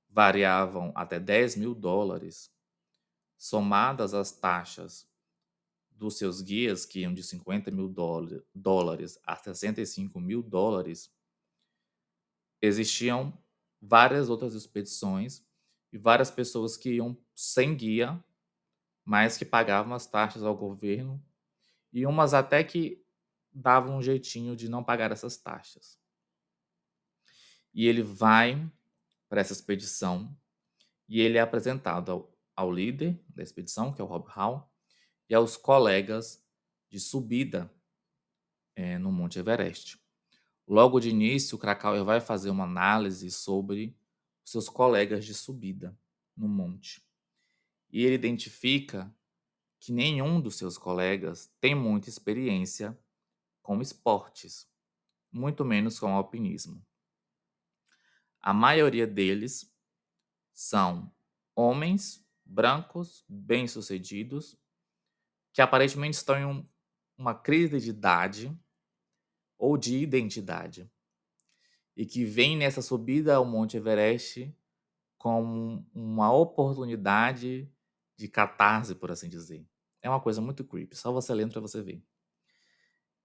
variavam 0.09 0.93
até 0.95 1.19
10 1.19 1.57
mil 1.57 1.75
dólares, 1.75 2.55
somadas 3.39 4.15
às 4.15 4.31
taxas 4.31 5.11
dos 5.91 6.19
seus 6.19 6.43
guias, 6.43 6.85
que 6.85 7.01
iam 7.01 7.15
de 7.15 7.23
50 7.23 7.71
mil 7.71 7.89
dólares 8.55 9.19
a 9.25 9.37
65 9.37 10.21
mil 10.21 10.43
dólares, 10.43 11.13
existiam 12.61 13.37
várias 13.81 14.29
outras 14.29 14.55
expedições 14.55 15.45
e 15.93 15.99
várias 15.99 16.31
pessoas 16.31 16.77
que 16.77 16.95
iam 16.95 17.17
sem 17.35 17.77
guia, 17.77 18.23
mas 19.05 19.37
que 19.37 19.45
pagavam 19.45 19.95
as 19.95 20.07
taxas 20.07 20.43
ao 20.43 20.57
governo, 20.57 21.23
e 21.93 22.07
umas 22.07 22.33
até 22.33 22.63
que 22.65 23.05
dava 23.53 23.91
um 23.91 24.03
jeitinho 24.03 24.57
de 24.57 24.69
não 24.69 24.83
pagar 24.83 25.13
essas 25.13 25.37
taxas. 25.37 25.99
E 27.75 27.87
ele 27.87 28.03
vai 28.03 28.71
para 29.29 29.41
essa 29.41 29.53
expedição 29.53 30.37
E 31.09 31.21
ele 31.21 31.39
é 31.39 31.41
apresentado 31.41 32.13
ao, 32.13 32.39
ao 32.55 32.73
líder 32.73 33.21
da 33.29 33.43
expedição, 33.43 33.93
que 33.93 34.01
é 34.01 34.05
o 34.05 34.07
Rob 34.07 34.27
Hall, 34.29 34.71
e 35.29 35.35
aos 35.35 35.57
colegas 35.57 36.43
de 36.89 37.01
subida 37.01 37.71
é, 38.75 38.99
no 38.99 39.13
Monte 39.13 39.39
Everest. 39.39 39.99
Logo 40.67 41.01
de 41.01 41.11
início, 41.11 41.57
o 41.57 41.59
Krakauer 41.59 42.05
vai 42.05 42.21
fazer 42.21 42.51
uma 42.51 42.65
análise 42.65 43.31
sobre 43.31 43.97
seus 44.45 44.69
colegas 44.69 45.25
de 45.25 45.35
subida 45.35 45.99
no 46.37 46.49
monte. 46.49 47.03
E 47.91 48.05
ele 48.05 48.15
identifica 48.15 49.15
que 49.79 49.93
nenhum 49.93 50.41
dos 50.41 50.57
seus 50.57 50.79
colegas 50.79 51.53
tem 51.61 51.75
muita 51.75 52.09
experiência 52.09 52.99
com 53.63 53.81
esportes, 53.81 54.69
muito 55.31 55.65
menos 55.65 55.99
com 55.99 56.15
alpinismo. 56.15 56.85
A 58.41 58.53
maioria 58.53 59.07
deles 59.07 59.73
são 60.53 61.13
homens 61.55 62.27
brancos, 62.45 63.25
bem-sucedidos, 63.29 64.59
que 65.53 65.63
aparentemente 65.63 66.17
estão 66.17 66.37
em 66.37 66.45
um, 66.45 66.67
uma 67.17 67.35
crise 67.35 67.81
de 67.81 67.91
idade 67.91 68.59
ou 69.57 69.77
de 69.77 69.97
identidade 69.99 70.91
e 71.97 72.05
que 72.07 72.25
vem 72.25 72.57
nessa 72.57 72.83
subida 72.83 73.37
ao 73.37 73.45
Monte 73.45 73.77
Everest 73.77 74.55
como 75.19 75.87
uma 75.95 76.33
oportunidade 76.33 77.71
de 78.17 78.29
catarse, 78.29 78.95
por 78.95 79.11
assim 79.11 79.29
dizer. 79.29 79.65
É 80.01 80.09
uma 80.09 80.21
coisa 80.21 80.41
muito 80.41 80.65
creepy, 80.65 80.97
só 80.97 81.13
você 81.13 81.33
lendo 81.33 81.53
para 81.53 81.61
você 81.61 81.81
ver. 81.81 82.03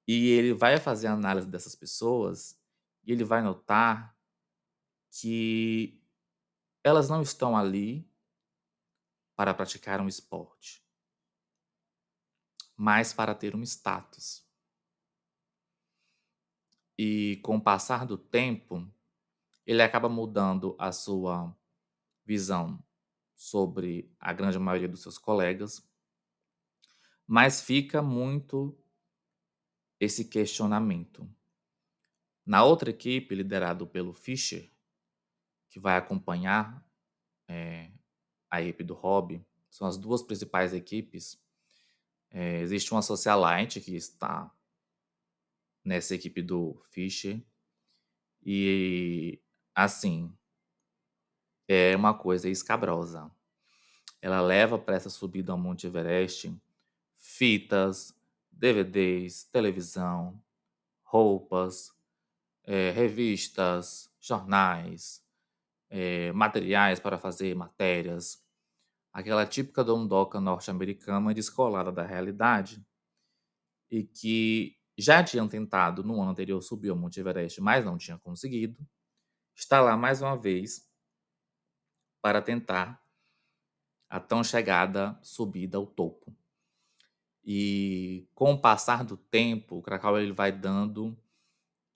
E 0.07 0.29
ele 0.29 0.53
vai 0.53 0.79
fazer 0.79 1.07
a 1.07 1.13
análise 1.13 1.47
dessas 1.47 1.75
pessoas 1.75 2.57
e 3.03 3.11
ele 3.11 3.25
vai 3.25 3.41
notar 3.41 4.17
que 5.11 6.01
elas 6.83 7.09
não 7.09 7.21
estão 7.21 7.57
ali 7.57 8.09
para 9.35 9.53
praticar 9.53 9.99
um 9.99 10.07
esporte, 10.07 10.83
mas 12.75 13.13
para 13.13 13.35
ter 13.35 13.55
um 13.55 13.61
status. 13.61 14.47
E 16.97 17.39
com 17.43 17.57
o 17.57 17.61
passar 17.61 18.05
do 18.05 18.17
tempo, 18.17 18.89
ele 19.65 19.83
acaba 19.83 20.07
mudando 20.07 20.75
a 20.79 20.91
sua 20.91 21.55
visão 22.25 22.83
sobre 23.35 24.11
a 24.19 24.33
grande 24.33 24.57
maioria 24.57 24.87
dos 24.87 25.01
seus 25.01 25.17
colegas, 25.17 25.87
mas 27.27 27.61
fica 27.61 28.01
muito 28.01 28.75
esse 29.99 30.25
questionamento. 30.25 31.29
Na 32.45 32.63
outra 32.63 32.89
equipe, 32.89 33.35
liderado 33.35 33.85
pelo 33.85 34.13
Fischer, 34.13 34.71
que 35.69 35.79
vai 35.79 35.97
acompanhar 35.97 36.85
é, 37.47 37.91
a 38.49 38.61
equipe 38.61 38.83
do 38.83 38.93
Hobby, 38.93 39.45
são 39.69 39.87
as 39.87 39.97
duas 39.97 40.21
principais 40.21 40.73
equipes. 40.73 41.39
É, 42.29 42.59
existe 42.61 42.91
uma 42.91 43.01
socialite 43.01 43.81
que 43.81 43.95
está 43.95 44.51
nessa 45.83 46.15
equipe 46.15 46.41
do 46.41 46.81
Fischer. 46.91 47.41
E, 48.45 49.41
assim, 49.75 50.33
é 51.67 51.95
uma 51.95 52.13
coisa 52.13 52.49
escabrosa. 52.49 53.29
Ela 54.21 54.41
leva 54.41 54.79
para 54.79 54.95
essa 54.95 55.09
subida 55.09 55.51
ao 55.51 55.57
Monte 55.57 55.85
Everest 55.85 56.55
fitas, 57.17 58.16
DVDs, 58.57 59.45
televisão, 59.45 60.41
roupas, 61.03 61.91
é, 62.63 62.91
revistas, 62.91 64.11
jornais, 64.19 65.23
é, 65.89 66.31
materiais 66.33 66.99
para 66.99 67.17
fazer 67.17 67.55
matérias. 67.55 68.43
Aquela 69.13 69.45
típica 69.45 69.83
dondoca 69.83 70.39
norte-americana 70.39 71.33
descolada 71.33 71.91
da 71.91 72.03
realidade 72.03 72.85
e 73.89 74.03
que 74.03 74.75
já 74.97 75.23
tinham 75.23 75.47
tentado 75.47 76.03
no 76.03 76.21
ano 76.21 76.31
anterior 76.31 76.61
subir 76.61 76.89
ao 76.89 76.97
Monte 76.97 77.19
Everest, 77.19 77.61
mas 77.61 77.85
não 77.85 77.97
tinha 77.97 78.17
conseguido, 78.17 78.85
está 79.55 79.79
lá 79.79 79.95
mais 79.95 80.21
uma 80.21 80.35
vez 80.35 80.87
para 82.21 82.41
tentar 82.41 83.01
a 84.09 84.19
tão 84.19 84.43
chegada 84.43 85.17
subida 85.21 85.77
ao 85.77 85.85
topo. 85.85 86.35
E 87.49 88.27
com 88.35 88.51
o 88.51 88.59
passar 88.59 89.05
do 89.05 89.15
tempo, 89.15 89.77
o 89.77 89.81
Krakauer 89.81 90.21
ele 90.21 90.33
vai 90.33 90.51
dando 90.51 91.17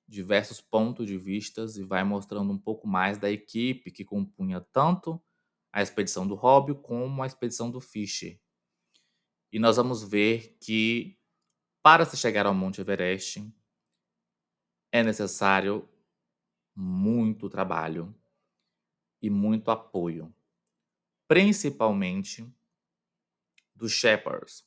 diversos 0.08 0.62
pontos 0.62 1.06
de 1.06 1.18
vistas 1.18 1.76
e 1.76 1.84
vai 1.84 2.06
mostrando 2.06 2.54
um 2.54 2.58
pouco 2.58 2.88
mais 2.88 3.18
da 3.18 3.30
equipe 3.30 3.92
que 3.92 4.06
compunha 4.06 4.62
tanto 4.62 5.22
a 5.74 5.82
expedição 5.82 6.26
do 6.26 6.36
Hobby 6.36 6.74
como 6.76 7.22
a 7.22 7.28
expedição 7.28 7.70
do 7.70 7.82
Fischer. 7.82 8.40
E 9.52 9.60
nós 9.60 9.76
vamos 9.76 10.04
ver 10.04 10.58
que 10.62 11.20
para 11.84 12.06
se 12.06 12.16
chegar 12.16 12.46
ao 12.46 12.54
Monte 12.54 12.80
Everest, 12.80 13.46
é 14.90 15.04
necessário 15.04 15.90
muito 16.74 17.50
trabalho 17.50 18.16
e 19.22 19.30
muito 19.30 19.70
apoio, 19.70 20.34
principalmente 21.28 22.50
dos 23.76 23.92
Shepherds, 23.92 24.64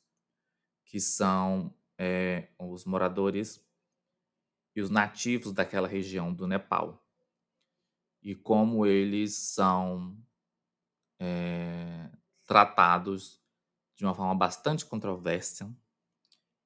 que 0.95 1.01
são 1.01 1.75
é, 1.97 2.47
os 2.57 2.85
moradores 2.85 3.61
e 4.73 4.79
os 4.79 4.89
nativos 4.89 5.51
daquela 5.51 5.89
região 5.89 6.33
do 6.33 6.47
Nepal. 6.47 7.05
E 8.23 8.33
como 8.33 8.85
eles 8.85 9.33
são 9.35 10.17
é, 11.19 12.09
tratados 12.45 13.43
de 13.93 14.05
uma 14.05 14.15
forma 14.15 14.33
bastante 14.35 14.85
controversa 14.85 15.69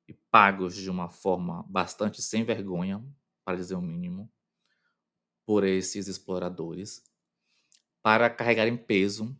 e 0.07 0.13
pagos 0.13 0.75
de 0.75 0.91
uma 0.91 1.09
forma 1.09 1.63
bastante 1.63 2.21
sem 2.21 2.43
vergonha, 2.43 3.03
para 3.43 3.57
dizer 3.57 3.73
o 3.73 3.81
mínimo, 3.81 4.31
por 5.43 5.63
esses 5.63 6.07
exploradores, 6.07 7.03
para 7.99 8.29
carregarem 8.29 8.77
peso, 8.77 9.35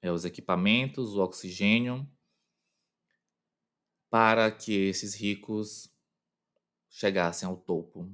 é, 0.00 0.10
os 0.10 0.24
equipamentos, 0.24 1.16
o 1.16 1.22
oxigênio, 1.22 2.10
para 4.10 4.50
que 4.50 4.72
esses 4.72 5.14
ricos 5.14 5.88
chegassem 6.88 7.48
ao 7.48 7.56
topo 7.56 8.12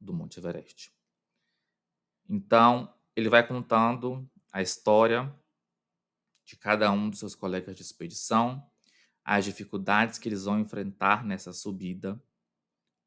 do 0.00 0.12
Monte 0.12 0.40
Everest. 0.40 0.92
Então, 2.28 2.92
ele 3.14 3.28
vai 3.28 3.46
contando 3.46 4.28
a 4.52 4.60
história 4.60 5.32
de 6.44 6.56
cada 6.56 6.90
um 6.90 7.08
dos 7.08 7.20
seus 7.20 7.34
colegas 7.34 7.76
de 7.76 7.82
expedição, 7.82 8.68
as 9.24 9.44
dificuldades 9.44 10.18
que 10.18 10.28
eles 10.28 10.44
vão 10.44 10.58
enfrentar 10.58 11.24
nessa 11.24 11.52
subida 11.52 12.20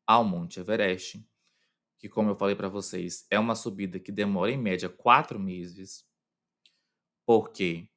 ao 0.08 0.24
Monte 0.24 0.60
Everest, 0.60 1.26
que, 1.98 2.08
como 2.08 2.30
eu 2.30 2.36
falei 2.36 2.56
para 2.56 2.70
vocês, 2.70 3.28
é 3.30 3.38
uma 3.38 3.56
subida 3.56 4.00
que 4.00 4.12
demora 4.12 4.52
em 4.52 4.58
média 4.58 4.90
quatro 4.90 5.38
meses, 5.38 6.08
porque 7.26 7.90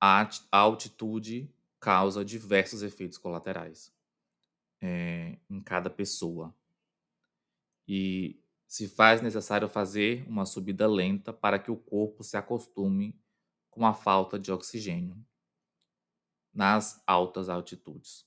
a 0.00 0.26
altitude 0.50 1.52
causa 1.80 2.24
diversos 2.24 2.82
efeitos 2.82 3.18
colaterais 3.18 3.92
é, 4.80 5.38
em 5.48 5.60
cada 5.60 5.88
pessoa. 5.88 6.54
E 7.86 8.42
se 8.66 8.86
faz 8.86 9.22
necessário 9.22 9.68
fazer 9.68 10.26
uma 10.28 10.44
subida 10.44 10.86
lenta 10.86 11.32
para 11.32 11.58
que 11.58 11.70
o 11.70 11.76
corpo 11.76 12.22
se 12.22 12.36
acostume 12.36 13.18
com 13.70 13.86
a 13.86 13.94
falta 13.94 14.38
de 14.38 14.52
oxigênio 14.52 15.16
nas 16.52 17.02
altas 17.06 17.48
altitudes. 17.48 18.26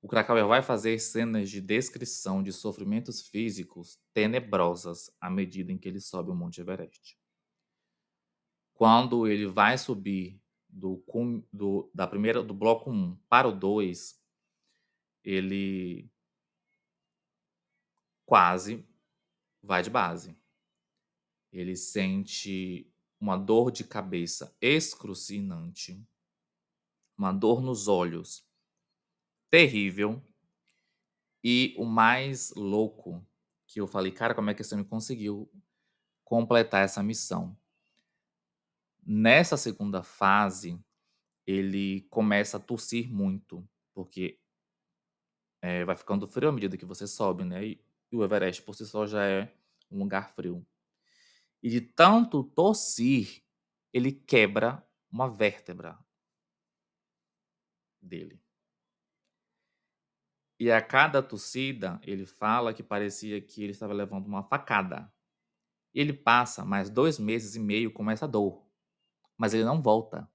O 0.00 0.06
Krakauer 0.06 0.46
vai 0.46 0.62
fazer 0.62 0.98
cenas 1.00 1.50
de 1.50 1.60
descrição 1.60 2.42
de 2.42 2.52
sofrimentos 2.52 3.26
físicos 3.26 3.98
tenebrosas 4.14 5.10
à 5.20 5.28
medida 5.28 5.72
em 5.72 5.76
que 5.76 5.88
ele 5.88 6.00
sobe 6.00 6.30
o 6.30 6.34
Monte 6.34 6.60
Everest. 6.60 7.18
Quando 8.72 9.26
ele 9.26 9.46
vai 9.46 9.76
subir 9.76 10.40
do, 10.78 11.02
do, 11.52 11.90
da 11.94 12.06
primeira, 12.06 12.42
do 12.42 12.54
bloco 12.54 12.90
1 12.90 13.16
para 13.28 13.48
o 13.48 13.52
2, 13.52 14.22
ele 15.24 16.10
quase 18.24 18.86
vai 19.62 19.82
de 19.82 19.90
base. 19.90 20.36
Ele 21.52 21.76
sente 21.76 22.90
uma 23.20 23.36
dor 23.36 23.70
de 23.70 23.84
cabeça 23.84 24.56
excruciante 24.60 26.06
uma 27.18 27.32
dor 27.32 27.60
nos 27.60 27.88
olhos 27.88 28.46
terrível. 29.50 30.22
E 31.42 31.74
o 31.76 31.84
mais 31.84 32.52
louco 32.54 33.26
que 33.66 33.80
eu 33.80 33.86
falei, 33.86 34.12
cara, 34.12 34.34
como 34.34 34.50
é 34.50 34.54
que 34.54 34.62
esse 34.62 34.72
homem 34.74 34.86
conseguiu 34.86 35.50
completar 36.24 36.84
essa 36.84 37.02
missão? 37.02 37.56
Nessa 39.10 39.56
segunda 39.56 40.02
fase, 40.02 40.78
ele 41.46 42.02
começa 42.10 42.58
a 42.58 42.60
tossir 42.60 43.10
muito, 43.10 43.66
porque 43.94 44.38
é, 45.62 45.82
vai 45.82 45.96
ficando 45.96 46.26
frio 46.26 46.50
à 46.50 46.52
medida 46.52 46.76
que 46.76 46.84
você 46.84 47.06
sobe, 47.06 47.42
né? 47.42 47.64
E, 47.64 47.82
e 48.12 48.16
o 48.16 48.22
Everest 48.22 48.60
por 48.60 48.74
si 48.74 48.84
só 48.84 49.06
já 49.06 49.24
é 49.24 49.50
um 49.90 50.00
lugar 50.00 50.34
frio. 50.34 50.62
E 51.62 51.70
de 51.70 51.80
tanto 51.80 52.44
tossir, 52.44 53.42
ele 53.94 54.12
quebra 54.12 54.86
uma 55.10 55.26
vértebra 55.26 55.98
dele. 58.02 58.38
E 60.60 60.70
a 60.70 60.82
cada 60.82 61.22
tossida, 61.22 61.98
ele 62.02 62.26
fala 62.26 62.74
que 62.74 62.82
parecia 62.82 63.40
que 63.40 63.62
ele 63.62 63.72
estava 63.72 63.94
levando 63.94 64.26
uma 64.26 64.42
facada. 64.42 65.10
Ele 65.94 66.12
passa 66.12 66.62
mais 66.62 66.90
dois 66.90 67.18
meses 67.18 67.56
e 67.56 67.58
meio 67.58 67.90
com 67.90 68.10
essa 68.10 68.28
dor, 68.28 68.67
mas 69.38 69.54
ele 69.54 69.64
não 69.64 69.80
volta. 69.80 70.28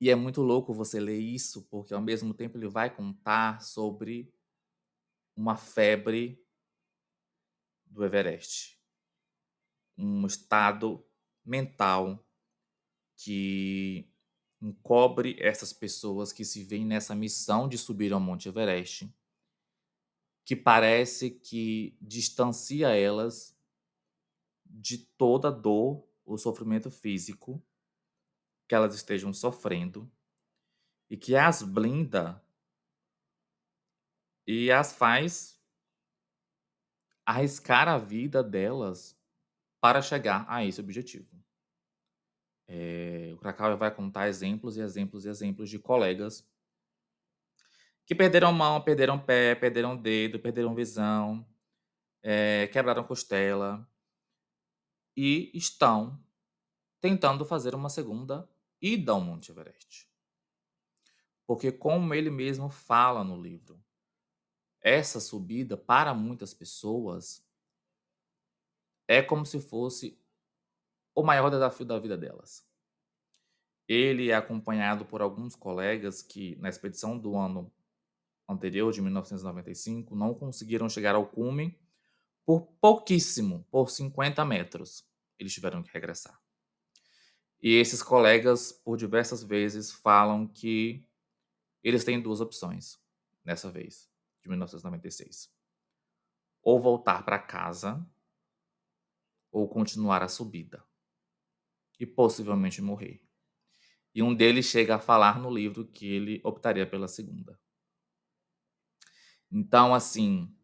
E 0.00 0.10
é 0.10 0.14
muito 0.14 0.42
louco 0.42 0.72
você 0.72 0.98
ler 1.00 1.18
isso, 1.18 1.64
porque 1.64 1.92
ao 1.92 2.00
mesmo 2.00 2.32
tempo 2.32 2.56
ele 2.56 2.68
vai 2.68 2.94
contar 2.94 3.60
sobre 3.62 4.32
uma 5.36 5.56
febre 5.56 6.44
do 7.84 8.04
Everest. 8.04 8.78
Um 9.96 10.26
estado 10.26 11.04
mental 11.44 12.24
que 13.16 14.08
encobre 14.60 15.36
essas 15.40 15.72
pessoas 15.72 16.32
que 16.32 16.44
se 16.44 16.62
veem 16.64 16.84
nessa 16.84 17.14
missão 17.14 17.68
de 17.68 17.76
subir 17.76 18.12
ao 18.12 18.20
Monte 18.20 18.48
Everest, 18.48 19.12
que 20.44 20.56
parece 20.56 21.30
que 21.30 21.96
distancia 22.00 22.88
elas 22.96 23.56
de 24.64 24.98
toda 24.98 25.50
dor 25.50 26.07
ou 26.28 26.36
sofrimento 26.36 26.90
físico 26.90 27.64
que 28.68 28.74
elas 28.74 28.94
estejam 28.94 29.32
sofrendo 29.32 30.10
e 31.08 31.16
que 31.16 31.34
as 31.34 31.62
blinda 31.62 32.44
e 34.46 34.70
as 34.70 34.92
faz 34.92 35.58
arriscar 37.24 37.88
a 37.88 37.98
vida 37.98 38.42
delas 38.42 39.18
para 39.80 40.02
chegar 40.02 40.44
a 40.48 40.64
esse 40.64 40.80
objetivo. 40.80 41.34
É, 42.66 43.30
o 43.34 43.38
Krakauer 43.38 43.76
vai 43.78 43.94
contar 43.94 44.28
exemplos 44.28 44.76
e 44.76 44.80
exemplos 44.80 45.24
e 45.24 45.30
exemplos 45.30 45.70
de 45.70 45.78
colegas 45.78 46.46
que 48.04 48.14
perderam 48.14 48.52
mão, 48.52 48.82
perderam 48.82 49.18
pé, 49.18 49.54
perderam 49.54 49.96
dedo, 49.96 50.38
perderam 50.38 50.74
visão, 50.74 51.46
é, 52.22 52.66
quebraram 52.68 53.04
costela 53.04 53.86
e 55.20 55.50
estão 55.52 56.16
tentando 57.00 57.44
fazer 57.44 57.74
uma 57.74 57.88
segunda 57.88 58.48
ida 58.80 59.10
ao 59.10 59.20
Monte 59.20 59.50
Everest. 59.50 60.08
Porque, 61.44 61.72
como 61.72 62.14
ele 62.14 62.30
mesmo 62.30 62.70
fala 62.70 63.24
no 63.24 63.36
livro, 63.36 63.82
essa 64.80 65.18
subida, 65.18 65.76
para 65.76 66.14
muitas 66.14 66.54
pessoas, 66.54 67.44
é 69.08 69.20
como 69.20 69.44
se 69.44 69.58
fosse 69.58 70.16
o 71.16 71.24
maior 71.24 71.50
desafio 71.50 71.84
da 71.84 71.98
vida 71.98 72.16
delas. 72.16 72.64
Ele 73.88 74.30
é 74.30 74.36
acompanhado 74.36 75.04
por 75.04 75.20
alguns 75.20 75.56
colegas 75.56 76.22
que, 76.22 76.54
na 76.60 76.68
expedição 76.68 77.18
do 77.18 77.36
ano 77.36 77.72
anterior, 78.48 78.92
de 78.92 79.02
1995, 79.02 80.14
não 80.14 80.32
conseguiram 80.32 80.88
chegar 80.88 81.16
ao 81.16 81.26
cume 81.26 81.76
por 82.46 82.68
pouquíssimo, 82.80 83.66
por 83.68 83.90
50 83.90 84.44
metros. 84.44 85.07
Eles 85.38 85.52
tiveram 85.52 85.82
que 85.82 85.92
regressar. 85.92 86.40
E 87.60 87.74
esses 87.74 88.02
colegas, 88.02 88.72
por 88.72 88.96
diversas 88.96 89.42
vezes, 89.42 89.92
falam 89.92 90.46
que 90.46 91.04
eles 91.82 92.04
têm 92.04 92.20
duas 92.20 92.40
opções 92.40 93.00
nessa 93.44 93.70
vez, 93.70 94.08
de 94.42 94.48
1996. 94.48 95.52
Ou 96.62 96.80
voltar 96.80 97.24
para 97.24 97.38
casa, 97.38 98.06
ou 99.50 99.68
continuar 99.68 100.22
a 100.22 100.28
subida. 100.28 100.84
E 101.98 102.06
possivelmente 102.06 102.80
morrer. 102.80 103.20
E 104.14 104.22
um 104.22 104.34
deles 104.34 104.66
chega 104.66 104.96
a 104.96 105.00
falar 105.00 105.40
no 105.40 105.50
livro 105.50 105.86
que 105.86 106.06
ele 106.06 106.40
optaria 106.44 106.88
pela 106.88 107.08
segunda. 107.08 107.60
Então, 109.50 109.94
assim, 109.94 110.54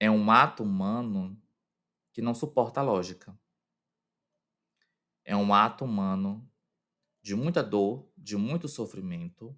é 0.00 0.10
um 0.10 0.30
ato 0.30 0.64
humano 0.64 1.40
que 2.12 2.22
não 2.22 2.34
suporta 2.34 2.80
a 2.80 2.82
lógica 2.82 3.38
é 5.30 5.36
um 5.36 5.54
ato 5.54 5.84
humano 5.84 6.44
de 7.22 7.36
muita 7.36 7.62
dor, 7.62 8.10
de 8.18 8.36
muito 8.36 8.66
sofrimento, 8.66 9.56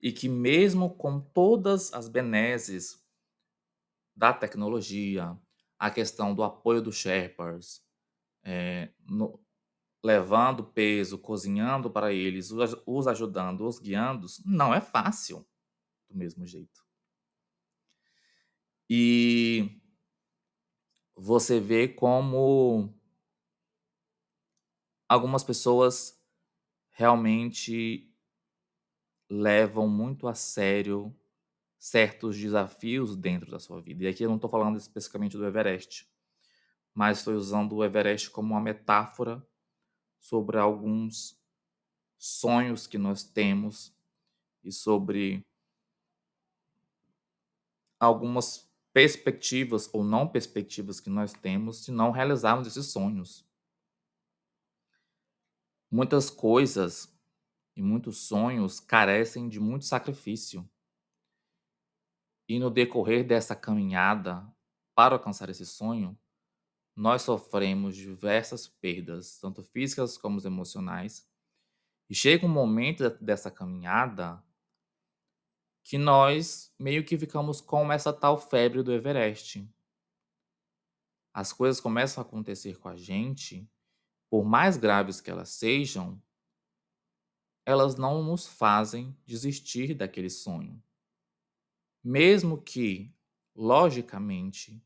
e 0.00 0.12
que, 0.12 0.28
mesmo 0.28 0.94
com 0.94 1.20
todas 1.20 1.92
as 1.92 2.08
benesses 2.08 3.04
da 4.14 4.32
tecnologia, 4.32 5.36
a 5.76 5.90
questão 5.90 6.32
do 6.32 6.44
apoio 6.44 6.80
dos 6.80 6.94
Sherpas, 6.94 7.84
é, 8.44 8.92
no, 9.04 9.44
levando 10.00 10.62
peso, 10.62 11.18
cozinhando 11.18 11.90
para 11.90 12.12
eles, 12.12 12.52
os, 12.52 12.76
os 12.86 13.08
ajudando, 13.08 13.66
os 13.66 13.80
guiando, 13.80 14.28
não 14.46 14.72
é 14.72 14.80
fácil 14.80 15.44
do 16.08 16.16
mesmo 16.16 16.46
jeito. 16.46 16.86
E 18.88 19.82
você 21.16 21.58
vê 21.58 21.88
como 21.88 22.96
algumas 25.08 25.42
pessoas 25.44 26.20
realmente 26.90 28.12
levam 29.30 29.88
muito 29.88 30.26
a 30.26 30.34
sério 30.34 31.14
certos 31.78 32.36
desafios 32.38 33.16
dentro 33.16 33.50
da 33.50 33.58
sua 33.58 33.80
vida. 33.80 34.04
E 34.04 34.08
aqui 34.08 34.24
eu 34.24 34.28
não 34.28 34.36
estou 34.36 34.50
falando 34.50 34.78
especificamente 34.78 35.36
do 35.36 35.46
Everest, 35.46 36.08
mas 36.94 37.18
estou 37.18 37.34
usando 37.34 37.76
o 37.76 37.84
Everest 37.84 38.30
como 38.30 38.54
uma 38.54 38.60
metáfora 38.62 39.46
sobre 40.20 40.58
alguns 40.58 41.40
sonhos 42.18 42.86
que 42.86 42.98
nós 42.98 43.24
temos 43.24 43.94
e 44.64 44.72
sobre 44.72 45.44
algumas 48.00 48.68
perspectivas 48.92 49.88
ou 49.92 50.02
não 50.02 50.26
perspectivas 50.26 50.98
que 51.00 51.10
nós 51.10 51.32
temos 51.32 51.84
se 51.84 51.92
não 51.92 52.10
realizarmos 52.10 52.66
esses 52.66 52.86
sonhos. 52.86 53.47
Muitas 55.90 56.28
coisas 56.28 57.10
e 57.74 57.82
muitos 57.82 58.18
sonhos 58.18 58.78
carecem 58.80 59.48
de 59.48 59.58
muito 59.58 59.84
sacrifício. 59.84 60.68
E 62.48 62.58
no 62.58 62.70
decorrer 62.70 63.26
dessa 63.26 63.54
caminhada 63.54 64.46
para 64.94 65.14
alcançar 65.14 65.48
esse 65.48 65.64
sonho, 65.64 66.18
nós 66.94 67.22
sofremos 67.22 67.94
diversas 67.96 68.66
perdas, 68.66 69.38
tanto 69.38 69.62
físicas 69.62 70.18
como 70.18 70.44
emocionais. 70.44 71.26
E 72.10 72.14
chega 72.14 72.44
um 72.44 72.48
momento 72.48 73.08
dessa 73.20 73.50
caminhada 73.50 74.42
que 75.84 75.96
nós 75.96 76.74
meio 76.78 77.04
que 77.04 77.16
ficamos 77.16 77.60
com 77.60 77.90
essa 77.92 78.12
tal 78.12 78.36
febre 78.36 78.82
do 78.82 78.92
Everest. 78.92 79.66
As 81.32 81.52
coisas 81.52 81.80
começam 81.80 82.22
a 82.22 82.26
acontecer 82.26 82.78
com 82.78 82.88
a 82.88 82.96
gente 82.96 83.70
por 84.30 84.44
mais 84.44 84.76
graves 84.76 85.20
que 85.20 85.30
elas 85.30 85.50
sejam, 85.50 86.20
elas 87.64 87.96
não 87.96 88.22
nos 88.22 88.46
fazem 88.46 89.16
desistir 89.26 89.94
daquele 89.94 90.30
sonho. 90.30 90.82
Mesmo 92.02 92.60
que, 92.60 93.14
logicamente, 93.54 94.82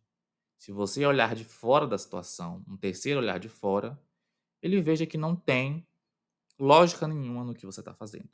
se 0.58 0.72
você 0.72 1.04
olhar 1.04 1.34
de 1.34 1.44
fora 1.44 1.86
da 1.86 1.98
situação, 1.98 2.64
um 2.68 2.76
terceiro 2.76 3.20
olhar 3.20 3.38
de 3.38 3.48
fora, 3.48 4.00
ele 4.60 4.80
veja 4.80 5.06
que 5.06 5.18
não 5.18 5.34
tem 5.34 5.86
lógica 6.58 7.06
nenhuma 7.06 7.44
no 7.44 7.54
que 7.54 7.66
você 7.66 7.80
está 7.80 7.92
fazendo. 7.92 8.30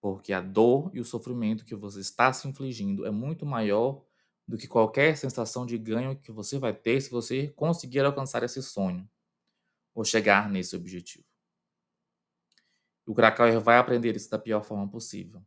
Porque 0.00 0.32
a 0.32 0.40
dor 0.40 0.90
e 0.94 1.00
o 1.00 1.04
sofrimento 1.04 1.64
que 1.64 1.74
você 1.74 2.00
está 2.00 2.32
se 2.32 2.46
infligindo 2.46 3.06
é 3.06 3.10
muito 3.10 3.46
maior 3.46 4.04
do 4.46 4.58
que 4.58 4.68
qualquer 4.68 5.16
sensação 5.16 5.64
de 5.64 5.78
ganho 5.78 6.16
que 6.16 6.30
você 6.30 6.58
vai 6.58 6.74
ter 6.74 7.00
se 7.00 7.10
você 7.10 7.48
conseguir 7.48 8.00
alcançar 8.00 8.42
esse 8.42 8.62
sonho 8.62 9.08
ou 9.94 10.04
chegar 10.04 10.50
nesse 10.50 10.74
objetivo. 10.74 11.24
O 13.06 13.14
Krakauer 13.14 13.60
vai 13.60 13.78
aprender 13.78 14.16
isso 14.16 14.30
da 14.30 14.38
pior 14.38 14.62
forma 14.62 14.88
possível, 14.88 15.44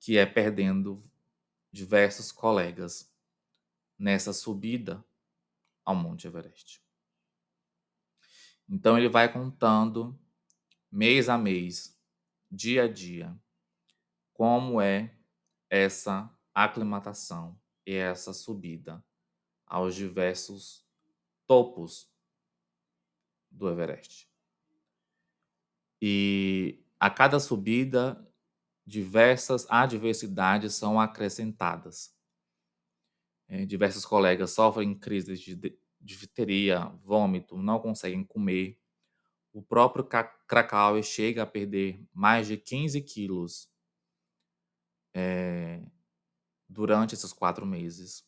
que 0.00 0.16
é 0.16 0.24
perdendo 0.24 1.02
diversos 1.70 2.30
colegas 2.30 3.12
nessa 3.98 4.32
subida 4.32 5.04
ao 5.84 5.94
Monte 5.94 6.26
Everest. 6.26 6.82
Então 8.68 8.96
ele 8.96 9.08
vai 9.08 9.30
contando 9.30 10.18
mês 10.90 11.28
a 11.28 11.36
mês, 11.36 11.98
dia 12.50 12.84
a 12.84 12.88
dia, 12.88 13.36
como 14.32 14.80
é 14.80 15.18
essa 15.68 16.32
aclimatação 16.54 17.60
e 17.84 17.94
essa 17.94 18.32
subida 18.32 19.04
aos 19.66 19.94
diversos 19.94 20.86
topos 21.46 22.13
do 23.54 23.68
Everest. 23.68 24.28
E 26.00 26.84
a 26.98 27.08
cada 27.08 27.40
subida, 27.40 28.26
diversas 28.86 29.66
adversidades 29.70 30.74
são 30.74 31.00
acrescentadas. 31.00 32.14
É, 33.48 33.64
diversos 33.64 34.04
colegas 34.04 34.50
sofrem 34.50 34.94
crises 34.94 35.40
de, 35.40 35.78
difteria, 36.00 36.86
vômito, 37.02 37.56
não 37.56 37.78
conseguem 37.78 38.24
comer. 38.24 38.78
O 39.52 39.62
próprio 39.62 40.06
Krakauer 40.46 41.02
chega 41.02 41.42
a 41.42 41.46
perder 41.46 42.04
mais 42.12 42.46
de 42.46 42.56
15 42.56 43.00
quilos 43.02 43.70
é, 45.14 45.80
durante 46.68 47.14
esses 47.14 47.32
quatro 47.32 47.64
meses. 47.64 48.26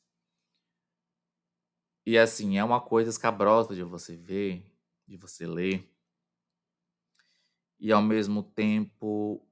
E 2.07 2.17
assim, 2.17 2.57
é 2.57 2.63
uma 2.63 2.81
coisa 2.81 3.11
escabrosa 3.11 3.75
de 3.75 3.83
você 3.83 4.17
ver, 4.17 4.65
de 5.07 5.17
você 5.17 5.47
ler, 5.47 5.89
e 7.79 7.93
ao 7.93 8.03
mesmo 8.03 8.43
tempo 8.43 9.47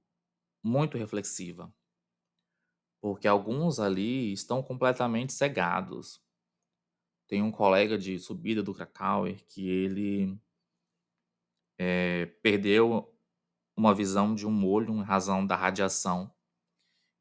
muito 0.62 0.96
reflexiva. 0.96 1.72
Porque 3.00 3.28
alguns 3.28 3.78
ali 3.78 4.32
estão 4.32 4.62
completamente 4.62 5.32
cegados. 5.32 6.22
Tem 7.28 7.42
um 7.42 7.52
colega 7.52 7.98
de 7.98 8.18
subida 8.18 8.62
do 8.62 8.74
Krakauer 8.74 9.44
que 9.46 9.68
ele 9.68 10.38
é, 11.78 12.26
perdeu 12.42 13.14
uma 13.76 13.94
visão 13.94 14.34
de 14.34 14.46
um 14.46 14.66
olho 14.66 14.94
em 14.94 15.02
razão 15.02 15.46
da 15.46 15.56
radiação. 15.56 16.32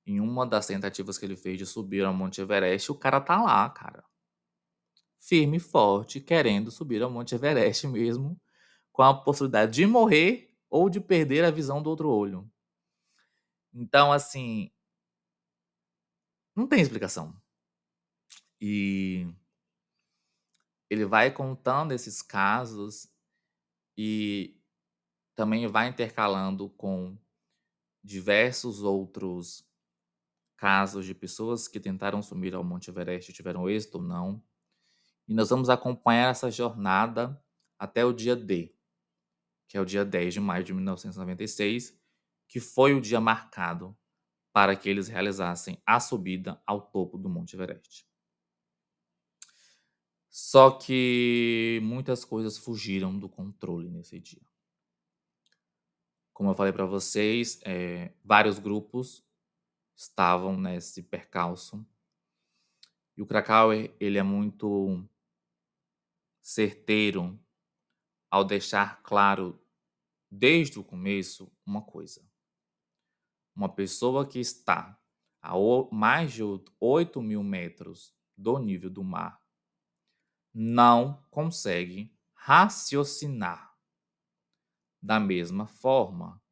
Em 0.06 0.20
uma 0.20 0.46
das 0.46 0.68
tentativas 0.68 1.18
que 1.18 1.26
ele 1.26 1.36
fez 1.36 1.58
de 1.58 1.66
subir 1.66 2.06
ao 2.06 2.14
Monte 2.14 2.42
Everest, 2.42 2.92
o 2.92 2.96
cara 2.96 3.20
tá 3.20 3.42
lá, 3.42 3.70
cara 3.70 4.06
firme 5.28 5.58
e 5.58 5.60
forte, 5.60 6.20
querendo 6.22 6.72
subir 6.72 7.02
ao 7.02 7.10
Monte 7.12 7.36
Everest 7.36 7.88
mesmo, 7.88 8.40
com 8.92 9.04
a 9.04 9.14
possibilidade 9.14 9.74
de 9.74 9.88
morrer 9.88 10.52
ou 10.70 10.90
de 10.90 11.00
perder 11.02 11.46
a 11.46 11.52
visão 11.52 11.82
do 11.82 11.90
outro 11.90 12.10
olho. 12.10 12.50
Então, 13.74 14.12
assim, 14.12 14.72
não 16.56 16.68
tem 16.68 16.82
explicação. 16.82 17.36
E 18.60 19.28
ele 20.90 21.06
vai 21.06 21.32
contando 21.32 21.92
esses 21.92 22.22
casos 22.22 23.08
e 23.98 24.58
também 25.36 25.68
vai 25.68 25.90
intercalando 25.90 26.70
com 26.72 27.18
diversos 28.04 28.84
outros 28.84 29.66
casos 30.58 31.06
de 31.06 31.16
pessoas 31.16 31.68
que 31.68 31.80
tentaram 31.80 32.22
subir 32.24 32.56
ao 32.56 32.64
Monte 32.64 32.90
Everest 32.90 33.32
e 33.32 33.36
tiveram 33.36 33.70
êxito 33.70 33.98
ou 34.00 34.04
não. 34.04 34.44
E 35.28 35.34
nós 35.34 35.50
vamos 35.50 35.70
acompanhar 35.70 36.30
essa 36.30 36.52
jornada 36.52 37.42
até 37.80 38.06
o 38.06 38.14
dia 38.14 38.36
D, 38.36 38.76
que 39.68 39.78
é 39.78 39.82
o 39.82 39.86
dia 39.86 40.04
10 40.04 40.36
de 40.36 40.40
maio 40.40 40.64
de 40.64 40.74
1996, 40.74 41.98
que 42.48 42.60
foi 42.60 42.94
o 42.94 43.02
dia 43.02 43.20
marcado 43.20 43.98
para 44.52 44.76
que 44.76 44.88
eles 44.88 45.08
realizassem 45.08 45.82
a 45.86 46.00
subida 46.00 46.62
ao 46.66 46.80
topo 46.80 47.18
do 47.18 47.28
Monte 47.28 47.56
Everest. 47.56 48.06
Só 50.30 50.72
que 50.72 51.80
muitas 51.84 52.26
coisas 52.26 52.58
fugiram 52.58 53.18
do 53.18 53.30
controle 53.30 53.90
nesse 53.90 54.20
dia. 54.20 54.42
Como 56.34 56.50
eu 56.50 56.56
falei 56.56 56.74
para 56.74 56.86
vocês, 56.86 57.60
é, 57.64 58.12
vários 58.24 58.58
grupos 58.58 59.24
estavam 59.96 60.58
nesse 60.58 61.04
percalço. 61.04 61.86
E 63.16 63.22
o 63.22 63.28
Krakauer, 63.28 63.96
ele 64.00 64.18
é 64.18 64.24
muito 64.24 65.08
certeiro 66.44 67.40
ao 68.30 68.44
deixar 68.44 69.02
claro 69.02 69.66
desde 70.30 70.78
o 70.78 70.84
começo 70.84 71.50
uma 71.66 71.82
coisa. 71.82 72.30
Uma 73.56 73.74
pessoa 73.74 74.28
que 74.28 74.40
está 74.40 75.00
a 75.42 75.54
mais 75.90 76.34
de 76.34 76.42
8 76.80 77.22
mil 77.22 77.42
metros 77.44 78.14
do 78.36 78.60
nível 78.60 78.90
do 78.90 79.04
mar 79.04 79.42
não 80.54 81.24
consegue 81.32 82.14
raciocinar 82.34 83.78
da 85.02 85.20
mesma 85.20 85.66
forma 85.66 86.44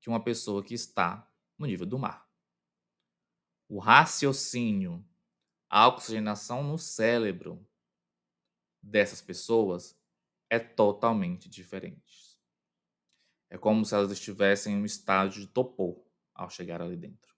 que 0.00 0.10
uma 0.10 0.22
pessoa 0.22 0.62
que 0.62 0.74
está 0.74 1.30
no 1.58 1.66
nível 1.66 1.86
do 1.86 1.98
mar. 1.98 2.28
O 3.68 3.78
raciocínio, 3.78 5.04
a 5.68 5.88
oxigenação 5.88 6.62
no 6.62 6.78
cérebro 6.78 7.66
dessas 8.86 9.20
pessoas 9.20 9.98
é 10.48 10.58
totalmente 10.58 11.48
diferente. 11.48 12.38
É 13.50 13.58
como 13.58 13.84
se 13.84 13.94
elas 13.94 14.10
estivessem 14.10 14.74
em 14.74 14.82
um 14.82 14.84
estágio 14.84 15.40
de 15.40 15.48
topor 15.48 16.04
ao 16.34 16.48
chegar 16.48 16.80
ali 16.80 16.96
dentro. 16.96 17.34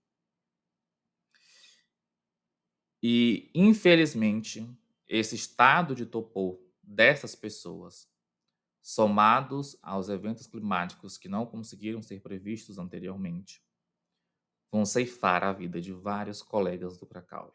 E, 3.03 3.51
infelizmente, 3.55 4.69
esse 5.07 5.35
estado 5.35 5.95
de 5.95 6.05
topor 6.05 6.61
dessas 6.83 7.35
pessoas, 7.35 8.11
somados 8.83 9.79
aos 9.83 10.09
eventos 10.09 10.47
climáticos 10.47 11.17
que 11.17 11.29
não 11.29 11.47
conseguiram 11.47 12.03
ser 12.03 12.21
previstos 12.21 12.79
anteriormente, 12.79 13.63
vão 14.71 14.85
ceifar 14.85 15.45
a 15.45 15.53
vida 15.53 15.81
de 15.81 15.93
vários 15.93 16.43
colegas 16.43 16.99
do 16.99 17.07
Krakauer. 17.07 17.55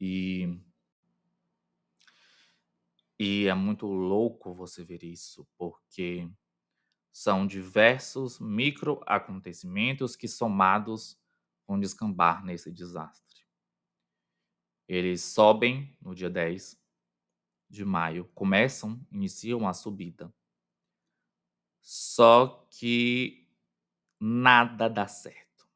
E 0.00 0.60
e 3.18 3.46
é 3.46 3.54
muito 3.54 3.86
louco 3.86 4.54
você 4.54 4.84
ver 4.84 5.02
isso, 5.02 5.46
porque 5.56 6.28
são 7.12 7.46
diversos 7.46 8.38
micro 8.38 9.00
acontecimentos 9.06 10.16
que 10.16 10.28
somados 10.28 11.18
vão 11.66 11.80
descambar 11.80 12.44
nesse 12.44 12.70
desastre. 12.70 13.46
Eles 14.88 15.22
sobem 15.22 15.96
no 16.00 16.14
dia 16.14 16.30
10 16.30 16.80
de 17.68 17.84
maio, 17.84 18.26
começam, 18.34 19.00
iniciam 19.10 19.66
a 19.66 19.72
subida. 19.72 20.32
Só 21.82 22.68
que 22.70 23.48
nada 24.20 24.88
dá 24.88 25.08
certo. 25.08 25.68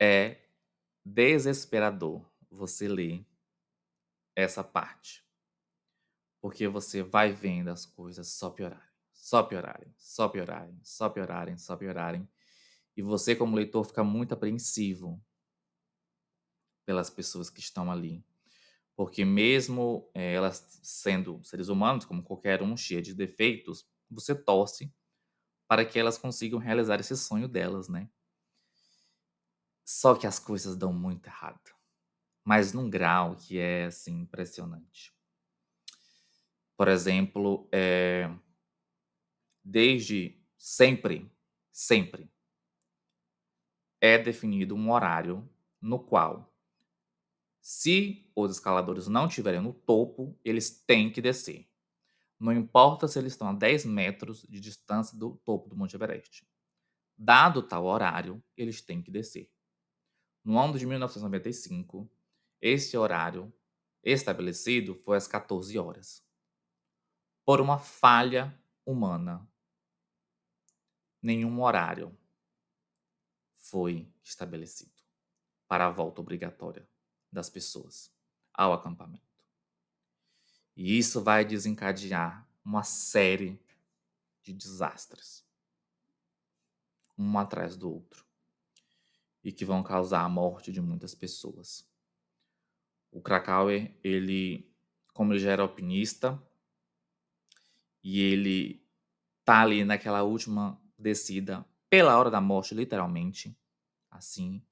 É 0.00 0.48
desesperador 1.04 2.24
você 2.50 2.88
ler 2.88 3.26
essa 4.34 4.62
parte. 4.62 5.25
Porque 6.40 6.68
você 6.68 7.02
vai 7.02 7.32
vendo 7.32 7.68
as 7.68 7.84
coisas 7.86 8.28
só 8.28 8.50
piorarem, 8.50 8.88
só 9.12 9.42
piorarem, 9.42 9.92
só 9.98 10.28
piorarem, 10.28 10.80
só 10.82 11.08
piorarem, 11.08 11.56
só 11.56 11.76
piorarem. 11.76 12.28
E 12.96 13.02
você, 13.02 13.36
como 13.36 13.56
leitor, 13.56 13.84
fica 13.84 14.04
muito 14.04 14.32
apreensivo 14.32 15.22
pelas 16.84 17.10
pessoas 17.10 17.50
que 17.50 17.60
estão 17.60 17.90
ali. 17.90 18.24
Porque 18.94 19.24
mesmo 19.24 20.10
é, 20.14 20.34
elas 20.34 20.80
sendo 20.82 21.42
seres 21.44 21.68
humanos, 21.68 22.04
como 22.04 22.22
qualquer 22.22 22.62
um, 22.62 22.76
cheia 22.76 23.02
de 23.02 23.14
defeitos, 23.14 23.86
você 24.10 24.34
torce 24.34 24.92
para 25.68 25.84
que 25.84 25.98
elas 25.98 26.18
consigam 26.18 26.58
realizar 26.58 27.00
esse 27.00 27.16
sonho 27.16 27.48
delas, 27.48 27.88
né? 27.88 28.08
Só 29.84 30.14
que 30.14 30.26
as 30.26 30.38
coisas 30.38 30.76
dão 30.76 30.92
muito 30.92 31.26
errado. 31.26 31.72
Mas 32.44 32.72
num 32.72 32.90
grau 32.90 33.36
que 33.36 33.58
é, 33.58 33.86
assim, 33.86 34.20
impressionante. 34.20 35.15
Por 36.76 36.88
exemplo, 36.88 37.66
é, 37.72 38.30
desde 39.64 40.38
sempre, 40.58 41.30
sempre, 41.72 42.30
é 43.98 44.18
definido 44.18 44.74
um 44.74 44.92
horário 44.92 45.48
no 45.80 45.98
qual, 45.98 46.54
se 47.62 48.30
os 48.36 48.52
escaladores 48.52 49.08
não 49.08 49.26
estiverem 49.26 49.60
no 49.60 49.72
topo, 49.72 50.38
eles 50.44 50.70
têm 50.70 51.10
que 51.10 51.22
descer. 51.22 51.66
Não 52.38 52.52
importa 52.52 53.08
se 53.08 53.18
eles 53.18 53.32
estão 53.32 53.48
a 53.48 53.54
10 53.54 53.86
metros 53.86 54.42
de 54.42 54.60
distância 54.60 55.18
do 55.18 55.36
topo 55.38 55.70
do 55.70 55.76
Monte 55.76 55.96
Everest. 55.96 56.46
Dado 57.16 57.62
tal 57.62 57.86
horário, 57.86 58.44
eles 58.54 58.82
têm 58.82 59.02
que 59.02 59.10
descer. 59.10 59.50
No 60.44 60.58
ano 60.58 60.78
de 60.78 60.84
1995, 60.84 62.08
esse 62.60 62.96
horário 62.98 63.50
estabelecido 64.04 64.94
foi 64.94 65.16
às 65.16 65.26
14 65.26 65.78
horas 65.78 66.25
por 67.46 67.60
uma 67.60 67.78
falha 67.78 68.52
humana. 68.84 69.48
Nenhum 71.22 71.62
horário 71.62 72.18
foi 73.56 74.12
estabelecido 74.20 74.90
para 75.68 75.86
a 75.86 75.90
volta 75.90 76.20
obrigatória 76.20 76.88
das 77.30 77.48
pessoas 77.48 78.12
ao 78.52 78.72
acampamento. 78.72 79.24
E 80.76 80.98
isso 80.98 81.22
vai 81.22 81.44
desencadear 81.44 82.44
uma 82.64 82.82
série 82.82 83.60
de 84.42 84.52
desastres, 84.52 85.46
um 87.16 87.38
atrás 87.38 87.76
do 87.76 87.92
outro, 87.92 88.26
e 89.44 89.52
que 89.52 89.64
vão 89.64 89.84
causar 89.84 90.22
a 90.22 90.28
morte 90.28 90.72
de 90.72 90.80
muitas 90.80 91.14
pessoas. 91.14 91.88
O 93.12 93.22
Krakauer, 93.22 93.96
ele, 94.02 94.68
como 95.14 95.32
ele 95.32 95.38
já 95.38 95.52
era 95.52 95.62
alpinista, 95.62 96.42
e 98.08 98.20
ele 98.20 98.80
tá 99.44 99.62
ali 99.62 99.84
naquela 99.84 100.22
última 100.22 100.80
descida, 100.96 101.66
pela 101.90 102.16
hora 102.16 102.30
da 102.30 102.40
morte, 102.40 102.72
literalmente. 102.72 103.58
Assim. 104.08 104.64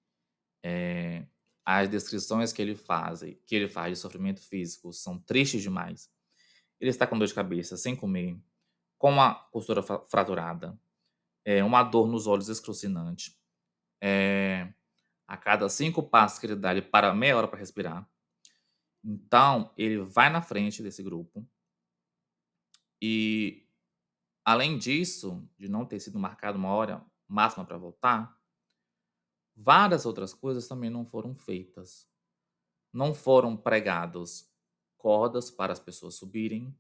É, 0.65 1.27
as 1.65 1.89
descrições 1.89 2.53
que 2.53 2.63
ele 2.63 2.77
faz, 2.77 3.23
que 3.45 3.57
ele 3.57 3.69
faz 3.69 3.93
de 3.93 3.99
sofrimento 3.99 4.41
físico 4.41 4.93
são 4.93 5.19
tristes 5.19 5.63
demais. 5.63 6.09
Ele 6.79 6.91
está 6.91 7.09
com 7.09 7.19
dor 7.19 7.27
de 7.27 7.35
cabeça, 7.35 7.77
sem 7.77 7.97
comer, 7.97 8.39
com 8.97 9.11
uma 9.11 9.35
postura 9.35 9.83
fraturada, 9.83 10.79
é, 11.45 11.65
uma 11.65 11.83
dor 11.83 12.07
nos 12.07 12.29
olhos 12.29 12.49
excrucinante. 12.49 13.37
É, 14.01 14.73
a 15.27 15.37
cada 15.37 15.69
cinco 15.69 16.05
passos 16.05 16.39
que 16.39 16.47
ele 16.47 16.55
dá, 16.55 16.71
ele 16.71 16.83
para 16.83 17.13
meia 17.13 17.37
hora 17.37 17.49
para 17.49 17.59
respirar. 17.59 18.09
Então, 19.03 19.75
ele 19.77 19.99
vai 19.99 20.31
na 20.31 20.41
frente 20.41 20.85
desse 20.85 21.03
grupo. 21.03 21.45
E, 23.07 23.69
além 24.43 24.79
disso, 24.79 25.47
de 25.59 25.69
não 25.69 25.85
ter 25.85 26.01
sido 26.01 26.19
marcado 26.19 26.57
uma 26.57 26.71
hora 26.71 27.05
máxima 27.29 27.63
para 27.63 27.77
voltar, 27.77 28.41
várias 29.55 30.07
outras 30.07 30.33
coisas 30.33 30.67
também 30.67 30.89
não 30.89 31.05
foram 31.05 31.35
feitas. 31.35 32.09
Não 32.91 33.13
foram 33.13 33.59
pregados 33.59 34.51
cordas 34.97 35.51
para 35.51 35.71
as 35.71 35.79
pessoas 35.79 36.15
subirem, 36.15 36.75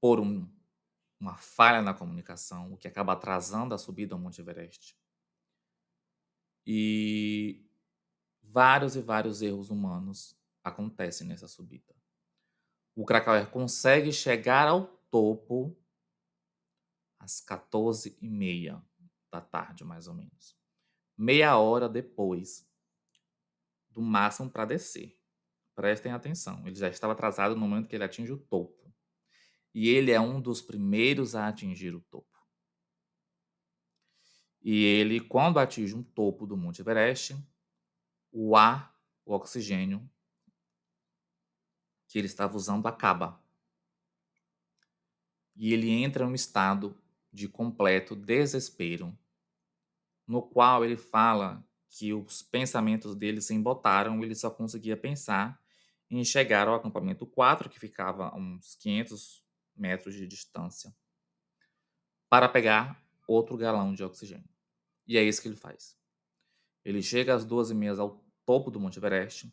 por 0.00 0.18
um, 0.18 0.50
uma 1.20 1.36
falha 1.36 1.82
na 1.82 1.92
comunicação, 1.92 2.72
o 2.72 2.78
que 2.78 2.88
acaba 2.88 3.12
atrasando 3.12 3.74
a 3.74 3.78
subida 3.78 4.14
ao 4.14 4.18
Monte 4.18 4.40
Everest. 4.40 4.96
E 6.66 7.68
vários 8.42 8.96
e 8.96 9.02
vários 9.02 9.42
erros 9.42 9.68
humanos 9.68 10.34
acontecem 10.64 11.26
nessa 11.26 11.48
subida. 11.48 11.97
O 12.98 13.04
Krakauer 13.04 13.48
consegue 13.48 14.12
chegar 14.12 14.66
ao 14.66 14.84
topo 15.08 15.72
às 17.16 17.40
14h30 17.40 18.82
da 19.30 19.40
tarde, 19.40 19.84
mais 19.84 20.08
ou 20.08 20.14
menos. 20.14 20.58
Meia 21.16 21.56
hora 21.56 21.88
depois 21.88 22.68
do 23.88 24.02
máximo 24.02 24.50
para 24.50 24.64
descer. 24.64 25.16
Prestem 25.76 26.10
atenção, 26.10 26.66
ele 26.66 26.74
já 26.74 26.88
estava 26.88 27.12
atrasado 27.12 27.54
no 27.54 27.60
momento 27.60 27.86
que 27.86 27.94
ele 27.94 28.02
atinge 28.02 28.32
o 28.32 28.36
topo. 28.36 28.92
E 29.72 29.88
ele 29.90 30.10
é 30.10 30.20
um 30.20 30.40
dos 30.40 30.60
primeiros 30.60 31.36
a 31.36 31.46
atingir 31.46 31.94
o 31.94 32.00
topo. 32.00 32.36
E 34.60 34.82
ele, 34.82 35.20
quando 35.20 35.60
atinge 35.60 35.94
um 35.94 36.02
topo 36.02 36.48
do 36.48 36.56
Monte 36.56 36.80
Everest, 36.80 37.36
o 38.32 38.56
ar, 38.56 38.92
o 39.24 39.34
oxigênio 39.34 40.10
que 42.08 42.18
ele 42.18 42.26
estava 42.26 42.56
usando 42.56 42.88
acaba. 42.88 43.40
E 45.54 45.72
ele 45.72 45.90
entra 45.90 46.24
em 46.24 46.28
um 46.28 46.34
estado 46.34 46.96
de 47.32 47.48
completo 47.48 48.16
desespero, 48.16 49.16
no 50.26 50.42
qual 50.42 50.84
ele 50.84 50.96
fala 50.96 51.64
que 51.88 52.12
os 52.12 52.42
pensamentos 52.42 53.14
dele 53.14 53.40
se 53.40 53.54
embotaram, 53.54 54.22
ele 54.22 54.34
só 54.34 54.50
conseguia 54.50 54.96
pensar 54.96 55.60
em 56.10 56.24
chegar 56.24 56.66
ao 56.68 56.74
acampamento 56.74 57.26
4, 57.26 57.68
que 57.68 57.78
ficava 57.78 58.28
a 58.28 58.36
uns 58.36 58.74
500 58.76 59.44
metros 59.76 60.14
de 60.14 60.26
distância, 60.26 60.94
para 62.28 62.48
pegar 62.48 63.02
outro 63.26 63.56
galão 63.56 63.94
de 63.94 64.02
oxigênio. 64.02 64.48
E 65.06 65.16
é 65.16 65.22
isso 65.22 65.40
que 65.40 65.48
ele 65.48 65.56
faz. 65.56 65.96
Ele 66.84 67.02
chega 67.02 67.34
às 67.34 67.44
duas 67.44 67.70
e 67.70 67.74
meia 67.74 67.98
ao 67.98 68.24
topo 68.44 68.70
do 68.70 68.80
Monte 68.80 68.98
Everest 68.98 69.52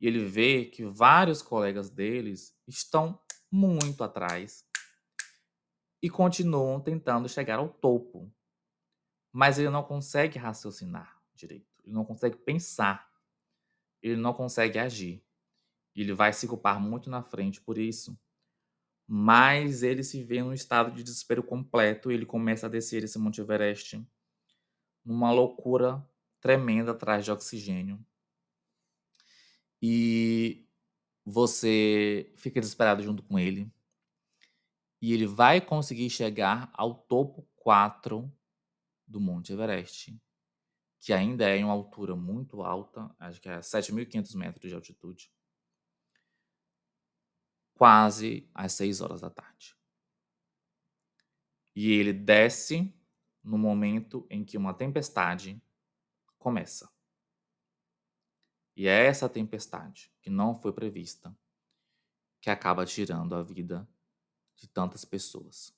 e 0.00 0.06
ele 0.06 0.24
vê 0.24 0.64
que 0.64 0.84
vários 0.84 1.42
colegas 1.42 1.90
deles 1.90 2.56
estão 2.66 3.20
muito 3.50 4.04
atrás 4.04 4.64
e 6.02 6.08
continuam 6.08 6.80
tentando 6.80 7.28
chegar 7.28 7.58
ao 7.58 7.68
topo. 7.68 8.32
Mas 9.32 9.58
ele 9.58 9.70
não 9.70 9.82
consegue 9.82 10.38
raciocinar 10.38 11.20
direito, 11.34 11.66
ele 11.84 11.94
não 11.94 12.04
consegue 12.04 12.36
pensar, 12.36 13.10
ele 14.02 14.16
não 14.16 14.32
consegue 14.32 14.78
agir. 14.78 15.24
Ele 15.94 16.12
vai 16.12 16.32
se 16.32 16.46
culpar 16.46 16.80
muito 16.80 17.10
na 17.10 17.22
frente 17.22 17.60
por 17.60 17.76
isso 17.76 18.16
mas 19.10 19.82
ele 19.82 20.04
se 20.04 20.22
vê 20.22 20.42
num 20.42 20.52
estado 20.52 20.94
de 20.94 21.02
desespero 21.02 21.42
completo 21.42 22.12
e 22.12 22.14
ele 22.14 22.26
começa 22.26 22.66
a 22.66 22.68
descer 22.68 23.02
esse 23.02 23.18
Monte 23.18 23.40
Everest 23.40 24.06
numa 25.02 25.32
loucura 25.32 26.06
tremenda 26.42 26.90
atrás 26.92 27.24
de 27.24 27.32
oxigênio. 27.32 27.98
E 29.82 30.66
você 31.24 32.32
fica 32.36 32.60
desesperado 32.60 33.02
junto 33.02 33.22
com 33.22 33.38
ele. 33.38 33.70
E 35.00 35.12
ele 35.12 35.26
vai 35.26 35.60
conseguir 35.60 36.10
chegar 36.10 36.70
ao 36.74 36.94
topo 36.94 37.48
4 37.56 38.32
do 39.06 39.20
Monte 39.20 39.52
Everest, 39.52 40.20
que 40.98 41.12
ainda 41.12 41.48
é 41.48 41.56
em 41.58 41.64
uma 41.64 41.72
altura 41.72 42.16
muito 42.16 42.62
alta, 42.62 43.14
acho 43.18 43.40
que 43.40 43.48
é 43.48 43.60
7.500 43.60 44.34
metros 44.36 44.68
de 44.68 44.74
altitude 44.74 45.30
quase 47.78 48.50
às 48.52 48.72
seis 48.72 49.00
horas 49.00 49.20
da 49.20 49.30
tarde. 49.30 49.76
E 51.76 51.92
ele 51.92 52.12
desce 52.12 52.92
no 53.42 53.56
momento 53.56 54.26
em 54.28 54.44
que 54.44 54.58
uma 54.58 54.74
tempestade 54.74 55.62
começa. 56.36 56.90
E 58.78 58.86
é 58.86 59.06
essa 59.06 59.28
tempestade, 59.28 60.08
que 60.22 60.30
não 60.30 60.54
foi 60.54 60.72
prevista, 60.72 61.36
que 62.40 62.48
acaba 62.48 62.86
tirando 62.86 63.34
a 63.34 63.42
vida 63.42 63.88
de 64.54 64.68
tantas 64.68 65.04
pessoas. 65.04 65.76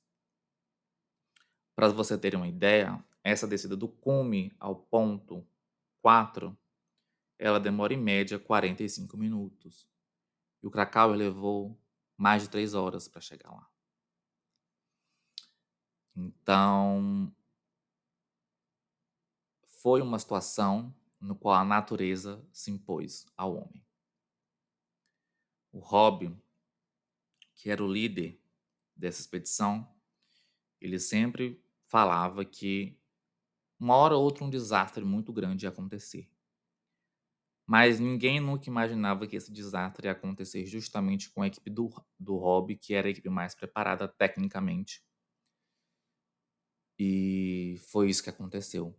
Para 1.75 1.89
você 1.89 2.19
ter 2.19 2.35
uma 2.35 2.47
ideia, 2.47 3.03
essa 3.25 3.47
descida 3.47 3.75
do 3.75 3.89
cume 3.89 4.53
ao 4.61 4.77
ponto 4.77 5.49
4, 6.03 6.55
ela 7.39 7.59
demora 7.59 7.95
em 7.95 7.97
média 7.97 8.39
45 8.39 9.17
minutos. 9.17 9.89
E 10.63 10.67
o 10.67 10.71
Krakauer 10.71 11.17
levou 11.17 11.81
mais 12.19 12.43
de 12.43 12.51
três 12.51 12.75
horas 12.75 13.09
para 13.09 13.23
chegar 13.23 13.51
lá. 13.51 13.67
Então, 16.15 17.35
foi 19.65 20.03
uma 20.03 20.19
situação 20.19 20.95
no 21.21 21.37
qual 21.37 21.55
a 21.55 21.65
natureza 21.65 22.45
se 22.53 22.71
impôs 22.71 23.27
ao 23.37 23.57
homem. 23.57 23.85
O 25.73 25.79
Robin, 25.79 26.41
que 27.55 27.71
era 27.71 27.85
o 27.85 27.93
líder 27.93 28.41
dessa 28.97 29.21
expedição, 29.21 29.89
ele 30.81 30.99
sempre 30.99 31.63
falava 31.87 32.45
que 32.45 32.99
uma 33.79 33.97
hora 33.97 34.17
ou 34.17 34.23
outra 34.23 34.45
um 34.45 34.51
desastre 34.51 35.05
muito 35.05 35.33
grande 35.33 35.67
ia 35.67 35.71
acontecer. 35.71 36.31
Mas 37.67 38.01
ninguém 38.01 38.41
nunca 38.41 38.69
imaginava 38.69 39.27
que 39.27 39.37
esse 39.37 39.53
desastre 39.53 40.07
ia 40.07 40.13
acontecer 40.13 40.67
justamente 40.67 41.31
com 41.31 41.43
a 41.43 41.47
equipe 41.47 41.71
do, 41.71 41.89
do 42.19 42.37
Hobby, 42.37 42.77
que 42.77 42.95
era 42.95 43.07
a 43.09 43.11
equipe 43.11 43.29
mais 43.31 43.55
preparada 43.55 44.09
tecnicamente. 44.09 45.03
E 46.99 47.79
foi 47.91 48.11
isso 48.11 48.23
que 48.23 48.31
aconteceu. 48.31 48.95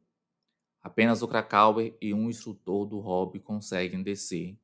Apenas 0.82 1.22
o 1.22 1.28
Krakauer 1.28 1.96
e 2.02 2.14
um 2.14 2.30
instrutor 2.30 2.88
do 2.88 3.00
Hobby 3.00 3.40
conseguem 3.40 4.02
descer 4.02 4.60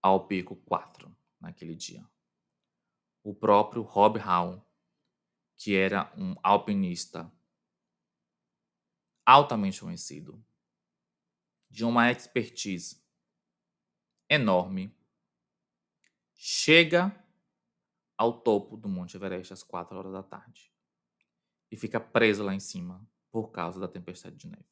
ao 0.00 0.26
pico 0.26 0.54
4 0.56 1.14
naquele 1.40 1.74
dia. 1.74 2.08
O 3.22 3.34
próprio 3.34 3.82
Rob 3.82 4.18
Hall, 4.18 4.64
que 5.56 5.76
era 5.76 6.12
um 6.16 6.34
alpinista 6.42 7.30
altamente 9.26 9.80
conhecido, 9.80 10.42
de 11.68 11.84
uma 11.84 12.10
expertise 12.10 13.02
enorme, 14.28 14.96
chega 16.34 17.14
ao 18.16 18.40
topo 18.40 18.76
do 18.76 18.88
Monte 18.88 19.16
Everest 19.16 19.52
às 19.52 19.62
4 19.62 19.96
horas 19.96 20.12
da 20.12 20.22
tarde 20.22 20.72
e 21.70 21.76
fica 21.76 22.00
preso 22.00 22.42
lá 22.42 22.54
em 22.54 22.60
cima 22.60 23.06
por 23.30 23.50
causa 23.50 23.78
da 23.78 23.88
tempestade 23.88 24.36
de 24.36 24.48
neve. 24.48 24.64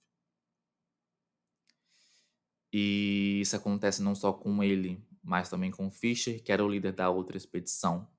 E 2.72 3.40
isso 3.40 3.56
acontece 3.56 4.02
não 4.02 4.14
só 4.14 4.32
com 4.32 4.62
ele, 4.62 5.02
mas 5.22 5.48
também 5.48 5.70
com 5.70 5.90
Fischer, 5.90 6.42
que 6.42 6.52
era 6.52 6.64
o 6.64 6.68
líder 6.68 6.92
da 6.92 7.08
outra 7.08 7.36
expedição, 7.36 8.10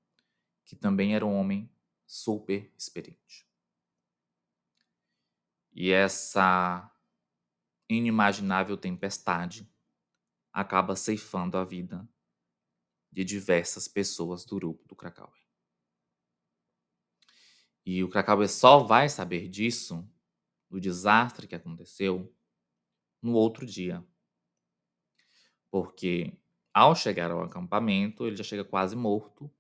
que 0.66 0.76
também 0.76 1.16
era 1.16 1.26
um 1.26 1.36
homem 1.36 1.70
super 2.06 2.72
experiente. 2.78 3.48
E 5.72 5.92
essa 5.92 6.92
inimaginável 7.88 8.76
tempestade 8.76 9.70
acaba 10.52 10.96
ceifando 10.96 11.58
a 11.58 11.64
vida 11.64 12.08
de 13.12 13.24
diversas 13.24 13.88
pessoas 13.88 14.46
do 14.46 14.56
grupo 14.56 14.88
do 14.88 14.96
Krakauer. 14.96 15.40
E 17.86 18.04
o 18.04 18.10
Krakauer 18.10 18.50
só 18.50 18.84
vai 18.84 19.10
saber 19.10 19.48
disso, 19.48 20.08
do 20.70 20.80
desastre 20.80 21.48
que 21.48 21.56
aconteceu, 21.56 22.34
no 23.22 23.34
outro 23.34 23.66
dia. 23.66 24.06
Porque 25.70 26.34
ao 26.74 26.96
chegar 26.96 27.32
ao 27.32 27.44
acampamento, 27.44 28.26
ele 28.26 28.36
já 28.36 28.44
chega 28.44 28.64
quase 28.64 28.96
morto. 28.96 29.52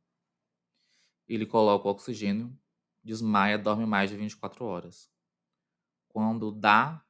Ele 1.28 1.45
coloca 1.45 1.88
o 1.88 1.91
oxigênio, 1.91 2.57
desmaia, 3.03 3.57
dorme 3.57 3.86
mais 3.86 4.10
de 4.10 4.16
24 4.16 4.66
horas. 4.66 5.12
Quando 6.07 6.51
dá 6.51 7.05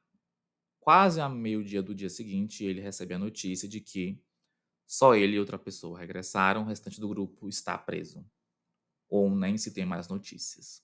Quase 0.80 1.20
a 1.20 1.28
meio-dia 1.28 1.82
do 1.82 1.94
dia 1.94 2.08
seguinte, 2.08 2.64
ele 2.64 2.80
recebe 2.80 3.12
a 3.12 3.18
notícia 3.18 3.68
de 3.68 3.80
que 3.80 4.18
só 4.86 5.14
ele 5.14 5.36
e 5.36 5.38
outra 5.38 5.58
pessoa 5.58 5.98
regressaram, 5.98 6.62
o 6.62 6.66
restante 6.66 6.98
do 6.98 7.08
grupo 7.08 7.48
está 7.48 7.76
preso. 7.76 8.26
Ou 9.08 9.30
nem 9.30 9.58
se 9.58 9.72
tem 9.74 9.84
mais 9.84 10.08
notícias. 10.08 10.82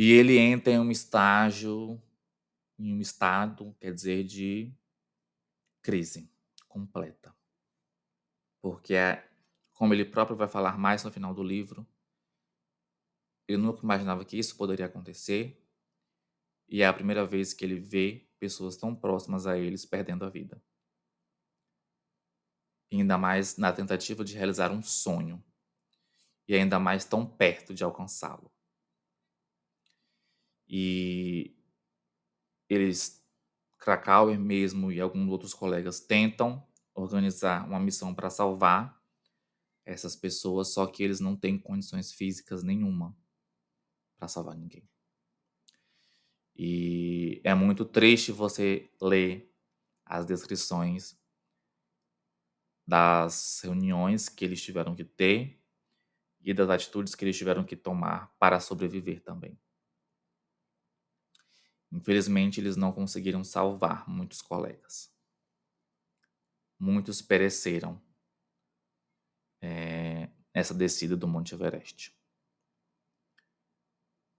E 0.00 0.12
ele 0.12 0.38
entra 0.38 0.74
em 0.74 0.78
um 0.78 0.92
estágio, 0.92 2.00
em 2.78 2.94
um 2.94 3.00
estado, 3.00 3.74
quer 3.80 3.92
dizer, 3.92 4.22
de 4.22 4.72
crise 5.82 6.30
completa. 6.68 7.34
Porque 8.62 8.94
é, 8.94 9.28
como 9.72 9.92
ele 9.92 10.04
próprio 10.04 10.36
vai 10.36 10.46
falar 10.46 10.78
mais 10.78 11.02
no 11.02 11.10
final 11.10 11.34
do 11.34 11.42
livro, 11.42 11.84
ele 13.48 13.58
nunca 13.58 13.82
imaginava 13.82 14.24
que 14.24 14.38
isso 14.38 14.56
poderia 14.56 14.86
acontecer. 14.86 15.60
E 16.68 16.80
é 16.80 16.86
a 16.86 16.92
primeira 16.92 17.26
vez 17.26 17.52
que 17.52 17.64
ele 17.64 17.80
vê 17.80 18.24
pessoas 18.38 18.76
tão 18.76 18.94
próximas 18.94 19.48
a 19.48 19.58
eles 19.58 19.84
perdendo 19.84 20.24
a 20.24 20.30
vida. 20.30 20.62
E 22.88 23.00
ainda 23.00 23.18
mais 23.18 23.56
na 23.56 23.72
tentativa 23.72 24.24
de 24.24 24.36
realizar 24.36 24.70
um 24.70 24.80
sonho. 24.80 25.44
E 26.46 26.54
ainda 26.54 26.78
mais 26.78 27.04
tão 27.04 27.26
perto 27.26 27.74
de 27.74 27.82
alcançá-lo. 27.82 28.52
E 30.68 31.54
eles, 32.68 33.22
Krakauer 33.78 34.38
mesmo 34.38 34.90
e 34.92 35.00
alguns 35.00 35.28
outros 35.30 35.54
colegas, 35.54 36.00
tentam 36.00 36.66
organizar 36.94 37.66
uma 37.66 37.80
missão 37.80 38.14
para 38.14 38.30
salvar 38.30 38.98
essas 39.84 40.16
pessoas, 40.16 40.68
só 40.74 40.86
que 40.86 41.02
eles 41.02 41.20
não 41.20 41.36
têm 41.36 41.58
condições 41.58 42.12
físicas 42.12 42.62
nenhuma 42.62 43.16
para 44.18 44.28
salvar 44.28 44.56
ninguém. 44.56 44.88
E 46.56 47.40
é 47.44 47.54
muito 47.54 47.84
triste 47.84 48.32
você 48.32 48.90
ler 49.00 49.50
as 50.04 50.26
descrições 50.26 51.18
das 52.86 53.60
reuniões 53.62 54.28
que 54.28 54.44
eles 54.44 54.62
tiveram 54.62 54.94
que 54.94 55.04
ter 55.04 55.60
e 56.42 56.54
das 56.54 56.70
atitudes 56.70 57.14
que 57.14 57.24
eles 57.24 57.36
tiveram 57.38 57.64
que 57.64 57.76
tomar 57.76 58.32
para 58.38 58.60
sobreviver 58.60 59.22
também. 59.22 59.58
Infelizmente, 61.90 62.60
eles 62.60 62.76
não 62.76 62.92
conseguiram 62.92 63.42
salvar 63.42 64.08
muitos 64.08 64.42
colegas. 64.42 65.10
Muitos 66.78 67.22
pereceram 67.22 68.00
é, 69.60 70.28
nessa 70.54 70.74
descida 70.74 71.16
do 71.16 71.26
Monte 71.26 71.54
Everest. 71.54 72.14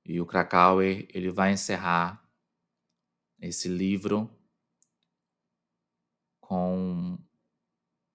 E 0.05 0.19
o 0.21 0.25
Krakauer 0.25 1.07
ele 1.13 1.29
vai 1.29 1.51
encerrar 1.51 2.27
esse 3.39 3.67
livro 3.67 4.29
com 6.39 7.17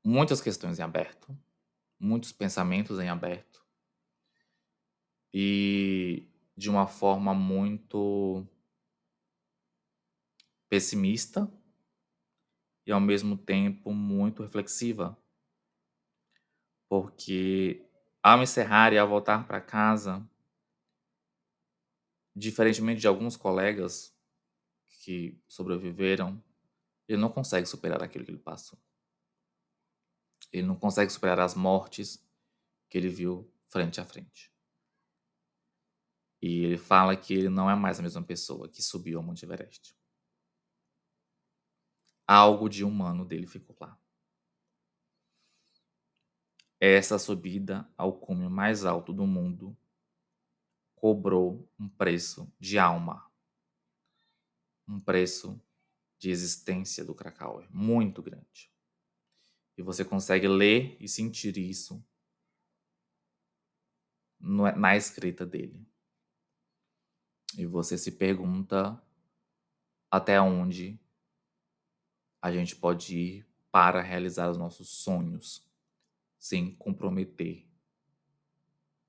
muitas 0.02 0.40
questões 0.40 0.78
em 0.78 0.82
aberto, 0.82 1.36
muitos 1.98 2.32
pensamentos 2.32 2.98
em 2.98 3.08
aberto 3.08 3.64
e 5.32 6.28
de 6.56 6.70
uma 6.70 6.86
forma 6.86 7.34
muito 7.34 8.46
pessimista 10.68 11.50
e 12.86 12.92
ao 12.92 13.00
mesmo 13.00 13.36
tempo 13.36 13.92
muito 13.92 14.42
reflexiva. 14.42 15.16
Porque 16.88 17.84
ao 18.22 18.42
encerrar 18.42 18.92
e 18.92 18.98
ao 18.98 19.08
voltar 19.08 19.46
para 19.46 19.60
casa, 19.60 20.26
diferentemente 22.34 23.00
de 23.00 23.06
alguns 23.06 23.36
colegas 23.36 24.14
que 25.02 25.38
sobreviveram, 25.46 26.42
ele 27.06 27.20
não 27.20 27.30
consegue 27.30 27.66
superar 27.66 28.02
aquilo 28.02 28.24
que 28.24 28.30
ele 28.30 28.38
passou. 28.38 28.78
Ele 30.52 30.66
não 30.66 30.76
consegue 30.76 31.10
superar 31.10 31.40
as 31.40 31.54
mortes 31.54 32.24
que 32.88 32.96
ele 32.96 33.08
viu 33.08 33.50
frente 33.68 34.00
a 34.00 34.04
frente. 34.04 34.52
E 36.40 36.64
ele 36.64 36.78
fala 36.78 37.16
que 37.16 37.34
ele 37.34 37.48
não 37.48 37.70
é 37.70 37.74
mais 37.74 37.98
a 37.98 38.02
mesma 38.02 38.22
pessoa 38.22 38.68
que 38.68 38.82
subiu 38.82 39.18
ao 39.18 39.24
Monte 39.24 39.44
Everest 39.44 39.96
algo 42.26 42.68
de 42.68 42.84
humano 42.84 43.24
dele 43.24 43.46
ficou 43.46 43.76
lá. 43.80 43.98
Essa 46.80 47.18
subida 47.18 47.88
ao 47.96 48.12
cume 48.12 48.48
mais 48.48 48.84
alto 48.84 49.12
do 49.12 49.26
mundo 49.26 49.76
cobrou 50.94 51.68
um 51.78 51.88
preço 51.88 52.52
de 52.58 52.78
alma, 52.78 53.30
um 54.86 55.00
preço 55.00 55.60
de 56.18 56.30
existência 56.30 57.04
do 57.04 57.14
Krakauer 57.14 57.66
muito 57.70 58.22
grande. 58.22 58.70
E 59.76 59.82
você 59.82 60.04
consegue 60.04 60.46
ler 60.46 60.96
e 61.00 61.08
sentir 61.08 61.56
isso 61.58 62.04
na 64.38 64.96
escrita 64.96 65.44
dele. 65.44 65.86
E 67.56 67.66
você 67.66 67.96
se 67.96 68.12
pergunta 68.12 69.00
até 70.10 70.40
onde 70.40 71.00
a 72.44 72.52
gente 72.52 72.76
pode 72.76 73.16
ir 73.16 73.46
para 73.72 74.02
realizar 74.02 74.50
os 74.50 74.58
nossos 74.58 74.90
sonhos 74.90 75.66
sem 76.38 76.74
comprometer 76.74 77.66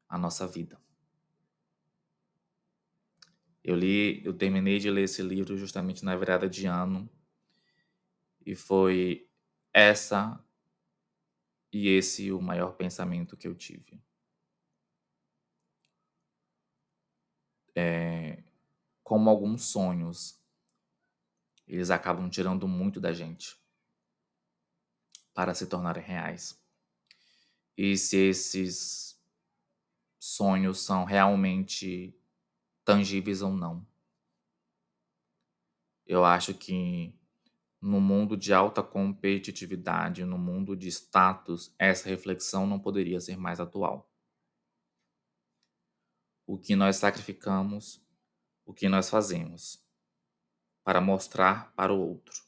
a 0.08 0.18
nossa 0.18 0.48
vida. 0.48 0.80
Eu 3.62 3.76
li, 3.76 4.26
eu 4.26 4.34
terminei 4.34 4.80
de 4.80 4.90
ler 4.90 5.04
esse 5.04 5.22
livro 5.22 5.58
justamente 5.58 6.06
na 6.06 6.16
virada 6.16 6.50
de 6.50 6.66
ano 6.66 7.10
e 8.46 8.56
foi 8.56 9.30
essa 9.74 10.42
e 11.74 11.90
esse 11.90 12.32
o 12.32 12.42
maior 12.42 12.78
pensamento 12.78 13.36
que 13.36 13.50
eu 13.50 13.54
tive. 13.54 14.02
É, 17.76 18.42
como 19.04 19.30
alguns 19.30 19.66
sonhos 19.66 20.42
eles 21.68 21.90
acabam 21.90 22.30
tirando 22.30 22.68
muito 22.68 23.00
da 23.00 23.12
gente 23.12 23.60
para 25.34 25.54
se 25.54 25.66
tornarem 25.68 26.04
reais. 26.04 26.60
E 27.78 27.98
se 27.98 28.18
esses 28.18 29.20
sonhos 30.18 30.80
são 30.80 31.04
realmente 31.04 32.18
tangíveis 32.84 33.42
ou 33.42 33.52
não. 33.52 33.86
Eu 36.06 36.24
acho 36.24 36.54
que 36.54 37.14
no 37.82 38.00
mundo 38.00 38.38
de 38.38 38.54
alta 38.54 38.82
competitividade, 38.82 40.24
no 40.24 40.38
mundo 40.38 40.76
de 40.76 40.88
status, 40.88 41.74
essa 41.78 42.08
reflexão 42.08 42.66
não 42.66 42.80
poderia 42.80 43.20
ser 43.20 43.38
mais 43.38 43.60
atual. 43.60 44.10
O 46.48 46.58
que 46.58 46.76
nós 46.76 46.96
sacrificamos, 46.96 48.02
o 48.66 48.74
que 48.74 48.88
nós 48.88 49.10
fazemos 49.10 49.85
para 50.86 51.02
mostrar 51.02 51.74
para 51.74 51.92
o 51.92 52.00
outro. 52.00 52.44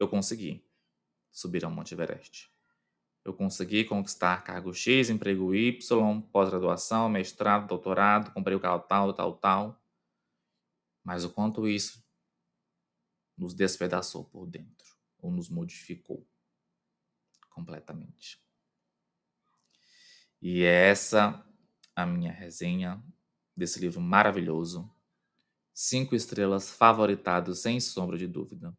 Eu 0.00 0.08
consegui 0.08 0.66
subir 1.30 1.64
ao 1.66 1.70
Monte 1.70 1.92
Everest. 1.92 2.50
Eu 3.22 3.34
consegui 3.34 3.84
conquistar 3.84 4.42
cargo 4.42 4.72
X, 4.72 5.10
emprego 5.10 5.54
Y, 5.54 6.22
pós-graduação, 6.32 7.10
mestrado, 7.10 7.68
doutorado, 7.68 8.32
comprei 8.32 8.56
o 8.56 8.60
carro 8.60 8.80
tal, 8.80 9.12
tal, 9.12 9.36
tal. 9.36 9.82
Mas 11.04 11.24
o 11.24 11.30
quanto 11.30 11.68
isso 11.68 12.02
nos 13.36 13.52
despedaçou 13.52 14.24
por 14.24 14.46
dentro, 14.46 14.96
ou 15.18 15.30
nos 15.30 15.50
modificou 15.50 16.26
completamente. 17.50 18.42
E 20.40 20.62
é 20.62 20.88
essa 20.88 21.46
a 21.94 22.06
minha 22.06 22.32
resenha 22.32 23.02
desse 23.54 23.78
livro 23.78 24.00
maravilhoso 24.00 24.93
cinco 25.74 26.14
estrelas 26.14 26.70
favoritado 26.70 27.54
sem 27.54 27.80
sombra 27.80 28.16
de 28.16 28.28
dúvida. 28.28 28.72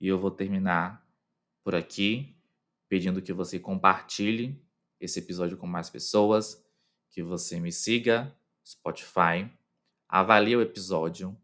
E 0.00 0.08
eu 0.08 0.18
vou 0.18 0.30
terminar 0.30 1.06
por 1.62 1.74
aqui, 1.74 2.36
pedindo 2.88 3.22
que 3.22 3.32
você 3.32 3.60
compartilhe 3.60 4.60
esse 5.00 5.20
episódio 5.20 5.56
com 5.56 5.66
mais 5.66 5.88
pessoas, 5.88 6.64
que 7.10 7.22
você 7.22 7.60
me 7.60 7.70
siga 7.70 8.36
Spotify, 8.66 9.50
avalie 10.08 10.56
o 10.56 10.60
episódio 10.60 11.36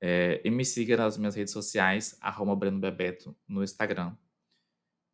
é, 0.00 0.40
e 0.44 0.50
me 0.50 0.64
siga 0.64 0.96
nas 0.96 1.16
minhas 1.16 1.34
redes 1.34 1.52
sociais, 1.52 2.16
arroba 2.20 2.54
Breno 2.54 2.78
Bebeto 2.78 3.36
no 3.48 3.64
Instagram. 3.64 4.16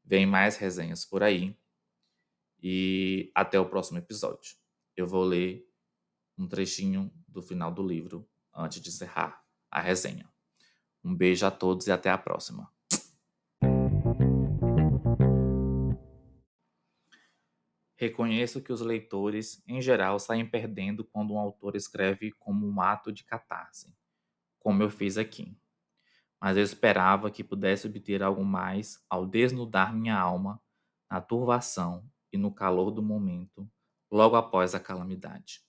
Vem 0.04 0.26
mais 0.26 0.56
resenhas 0.56 1.04
por 1.04 1.22
aí. 1.22 1.56
E 2.60 3.30
até 3.34 3.58
o 3.58 3.68
próximo 3.68 3.98
episódio. 3.98 4.56
Eu 4.96 5.06
vou 5.06 5.24
ler 5.24 5.71
um 6.36 6.46
trechinho 6.48 7.12
do 7.28 7.42
final 7.42 7.72
do 7.72 7.86
livro 7.86 8.28
antes 8.54 8.80
de 8.80 8.88
encerrar 8.88 9.42
a 9.70 9.80
resenha. 9.80 10.30
Um 11.04 11.14
beijo 11.14 11.44
a 11.46 11.50
todos 11.50 11.86
e 11.86 11.92
até 11.92 12.10
a 12.10 12.18
próxima. 12.18 12.70
Reconheço 18.02 18.60
que 18.60 18.72
os 18.72 18.80
leitores, 18.80 19.62
em 19.66 19.80
geral, 19.80 20.18
saem 20.18 20.44
perdendo 20.44 21.04
quando 21.04 21.34
um 21.34 21.38
autor 21.38 21.76
escreve 21.76 22.32
como 22.32 22.66
um 22.66 22.80
ato 22.80 23.12
de 23.12 23.22
catarse, 23.22 23.96
como 24.58 24.82
eu 24.82 24.90
fiz 24.90 25.16
aqui. 25.16 25.56
Mas 26.40 26.56
eu 26.56 26.64
esperava 26.64 27.30
que 27.30 27.44
pudesse 27.44 27.86
obter 27.86 28.20
algo 28.20 28.44
mais 28.44 29.00
ao 29.08 29.24
desnudar 29.24 29.94
minha 29.94 30.18
alma 30.18 30.60
na 31.08 31.20
turvação 31.20 32.04
e 32.32 32.36
no 32.36 32.52
calor 32.52 32.90
do 32.90 33.02
momento, 33.02 33.70
logo 34.10 34.34
após 34.34 34.74
a 34.74 34.80
calamidade. 34.80 35.62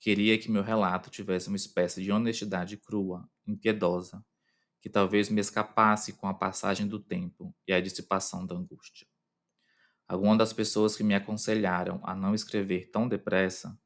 Queria 0.00 0.38
que 0.38 0.50
meu 0.50 0.62
relato 0.62 1.10
tivesse 1.10 1.48
uma 1.48 1.56
espécie 1.56 2.02
de 2.02 2.12
honestidade 2.12 2.76
crua, 2.76 3.28
impiedosa, 3.46 4.24
que 4.80 4.90
talvez 4.90 5.28
me 5.30 5.40
escapasse 5.40 6.14
com 6.14 6.28
a 6.28 6.34
passagem 6.34 6.86
do 6.86 7.00
tempo 7.00 7.54
e 7.66 7.72
a 7.72 7.80
dissipação 7.80 8.46
da 8.46 8.54
angústia. 8.56 9.06
Algumas 10.08 10.38
das 10.38 10.52
pessoas 10.52 10.96
que 10.96 11.04
me 11.04 11.14
aconselharam 11.14 12.00
a 12.02 12.14
não 12.14 12.34
escrever 12.34 12.90
tão 12.90 13.08
depressa 13.08 13.78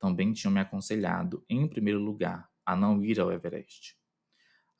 também 0.00 0.32
tinham 0.32 0.52
me 0.52 0.60
aconselhado, 0.60 1.44
em 1.48 1.68
primeiro 1.68 2.00
lugar, 2.00 2.50
a 2.66 2.76
não 2.76 3.02
ir 3.04 3.20
ao 3.20 3.32
Everest. 3.32 3.96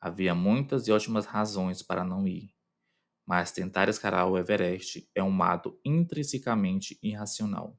Havia 0.01 0.35
muitas 0.35 0.89
e 0.89 0.93
ótimas 0.93 1.27
razões 1.27 1.83
para 1.83 2.05
não 2.05 2.29
ir, 2.29 2.55
mas 3.27 3.53
tentar 3.53 3.89
escalar 3.89 4.29
o 4.29 4.39
Everest 4.39 5.09
é 5.15 5.23
um 5.23 5.43
ato 5.43 5.81
intrinsecamente 5.85 6.99
irracional, 7.03 7.79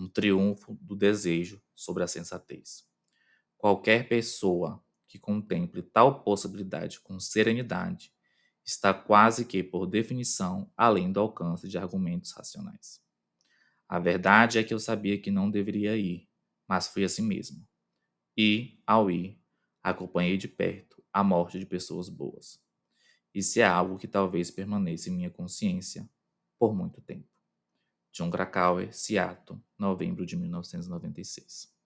um 0.00 0.08
triunfo 0.08 0.78
do 0.80 0.96
desejo 0.96 1.62
sobre 1.74 2.02
a 2.02 2.06
sensatez. 2.06 2.86
Qualquer 3.56 4.08
pessoa 4.08 4.82
que 5.06 5.18
contemple 5.18 5.82
tal 5.82 6.22
possibilidade 6.22 7.00
com 7.00 7.20
serenidade 7.20 8.12
está 8.64 8.94
quase 8.94 9.44
que, 9.44 9.62
por 9.62 9.86
definição, 9.86 10.72
além 10.76 11.12
do 11.12 11.20
alcance 11.20 11.68
de 11.68 11.76
argumentos 11.76 12.32
racionais. 12.32 13.02
A 13.88 13.98
verdade 13.98 14.58
é 14.58 14.64
que 14.64 14.72
eu 14.72 14.78
sabia 14.78 15.20
que 15.20 15.30
não 15.30 15.50
deveria 15.50 15.96
ir, 15.96 16.28
mas 16.68 16.88
fui 16.88 17.04
assim 17.04 17.22
mesmo. 17.22 17.66
E, 18.36 18.80
ao 18.86 19.10
ir, 19.10 19.40
acompanhei 19.82 20.36
de 20.36 20.48
perto 20.48 21.02
a 21.12 21.24
morte 21.24 21.58
de 21.58 21.66
pessoas 21.66 22.08
boas. 22.08 22.62
Isso 23.34 23.60
é 23.60 23.64
algo 23.64 23.98
que 23.98 24.08
talvez 24.08 24.50
permaneça 24.50 25.10
em 25.10 25.12
minha 25.12 25.30
consciência 25.30 26.08
por 26.58 26.74
muito 26.74 27.00
tempo. 27.00 27.29
John 28.12 28.30
Krakauer, 28.30 28.92
Seattle, 28.92 29.58
novembro 29.78 30.24
de 30.24 30.36
1996. 30.36 31.79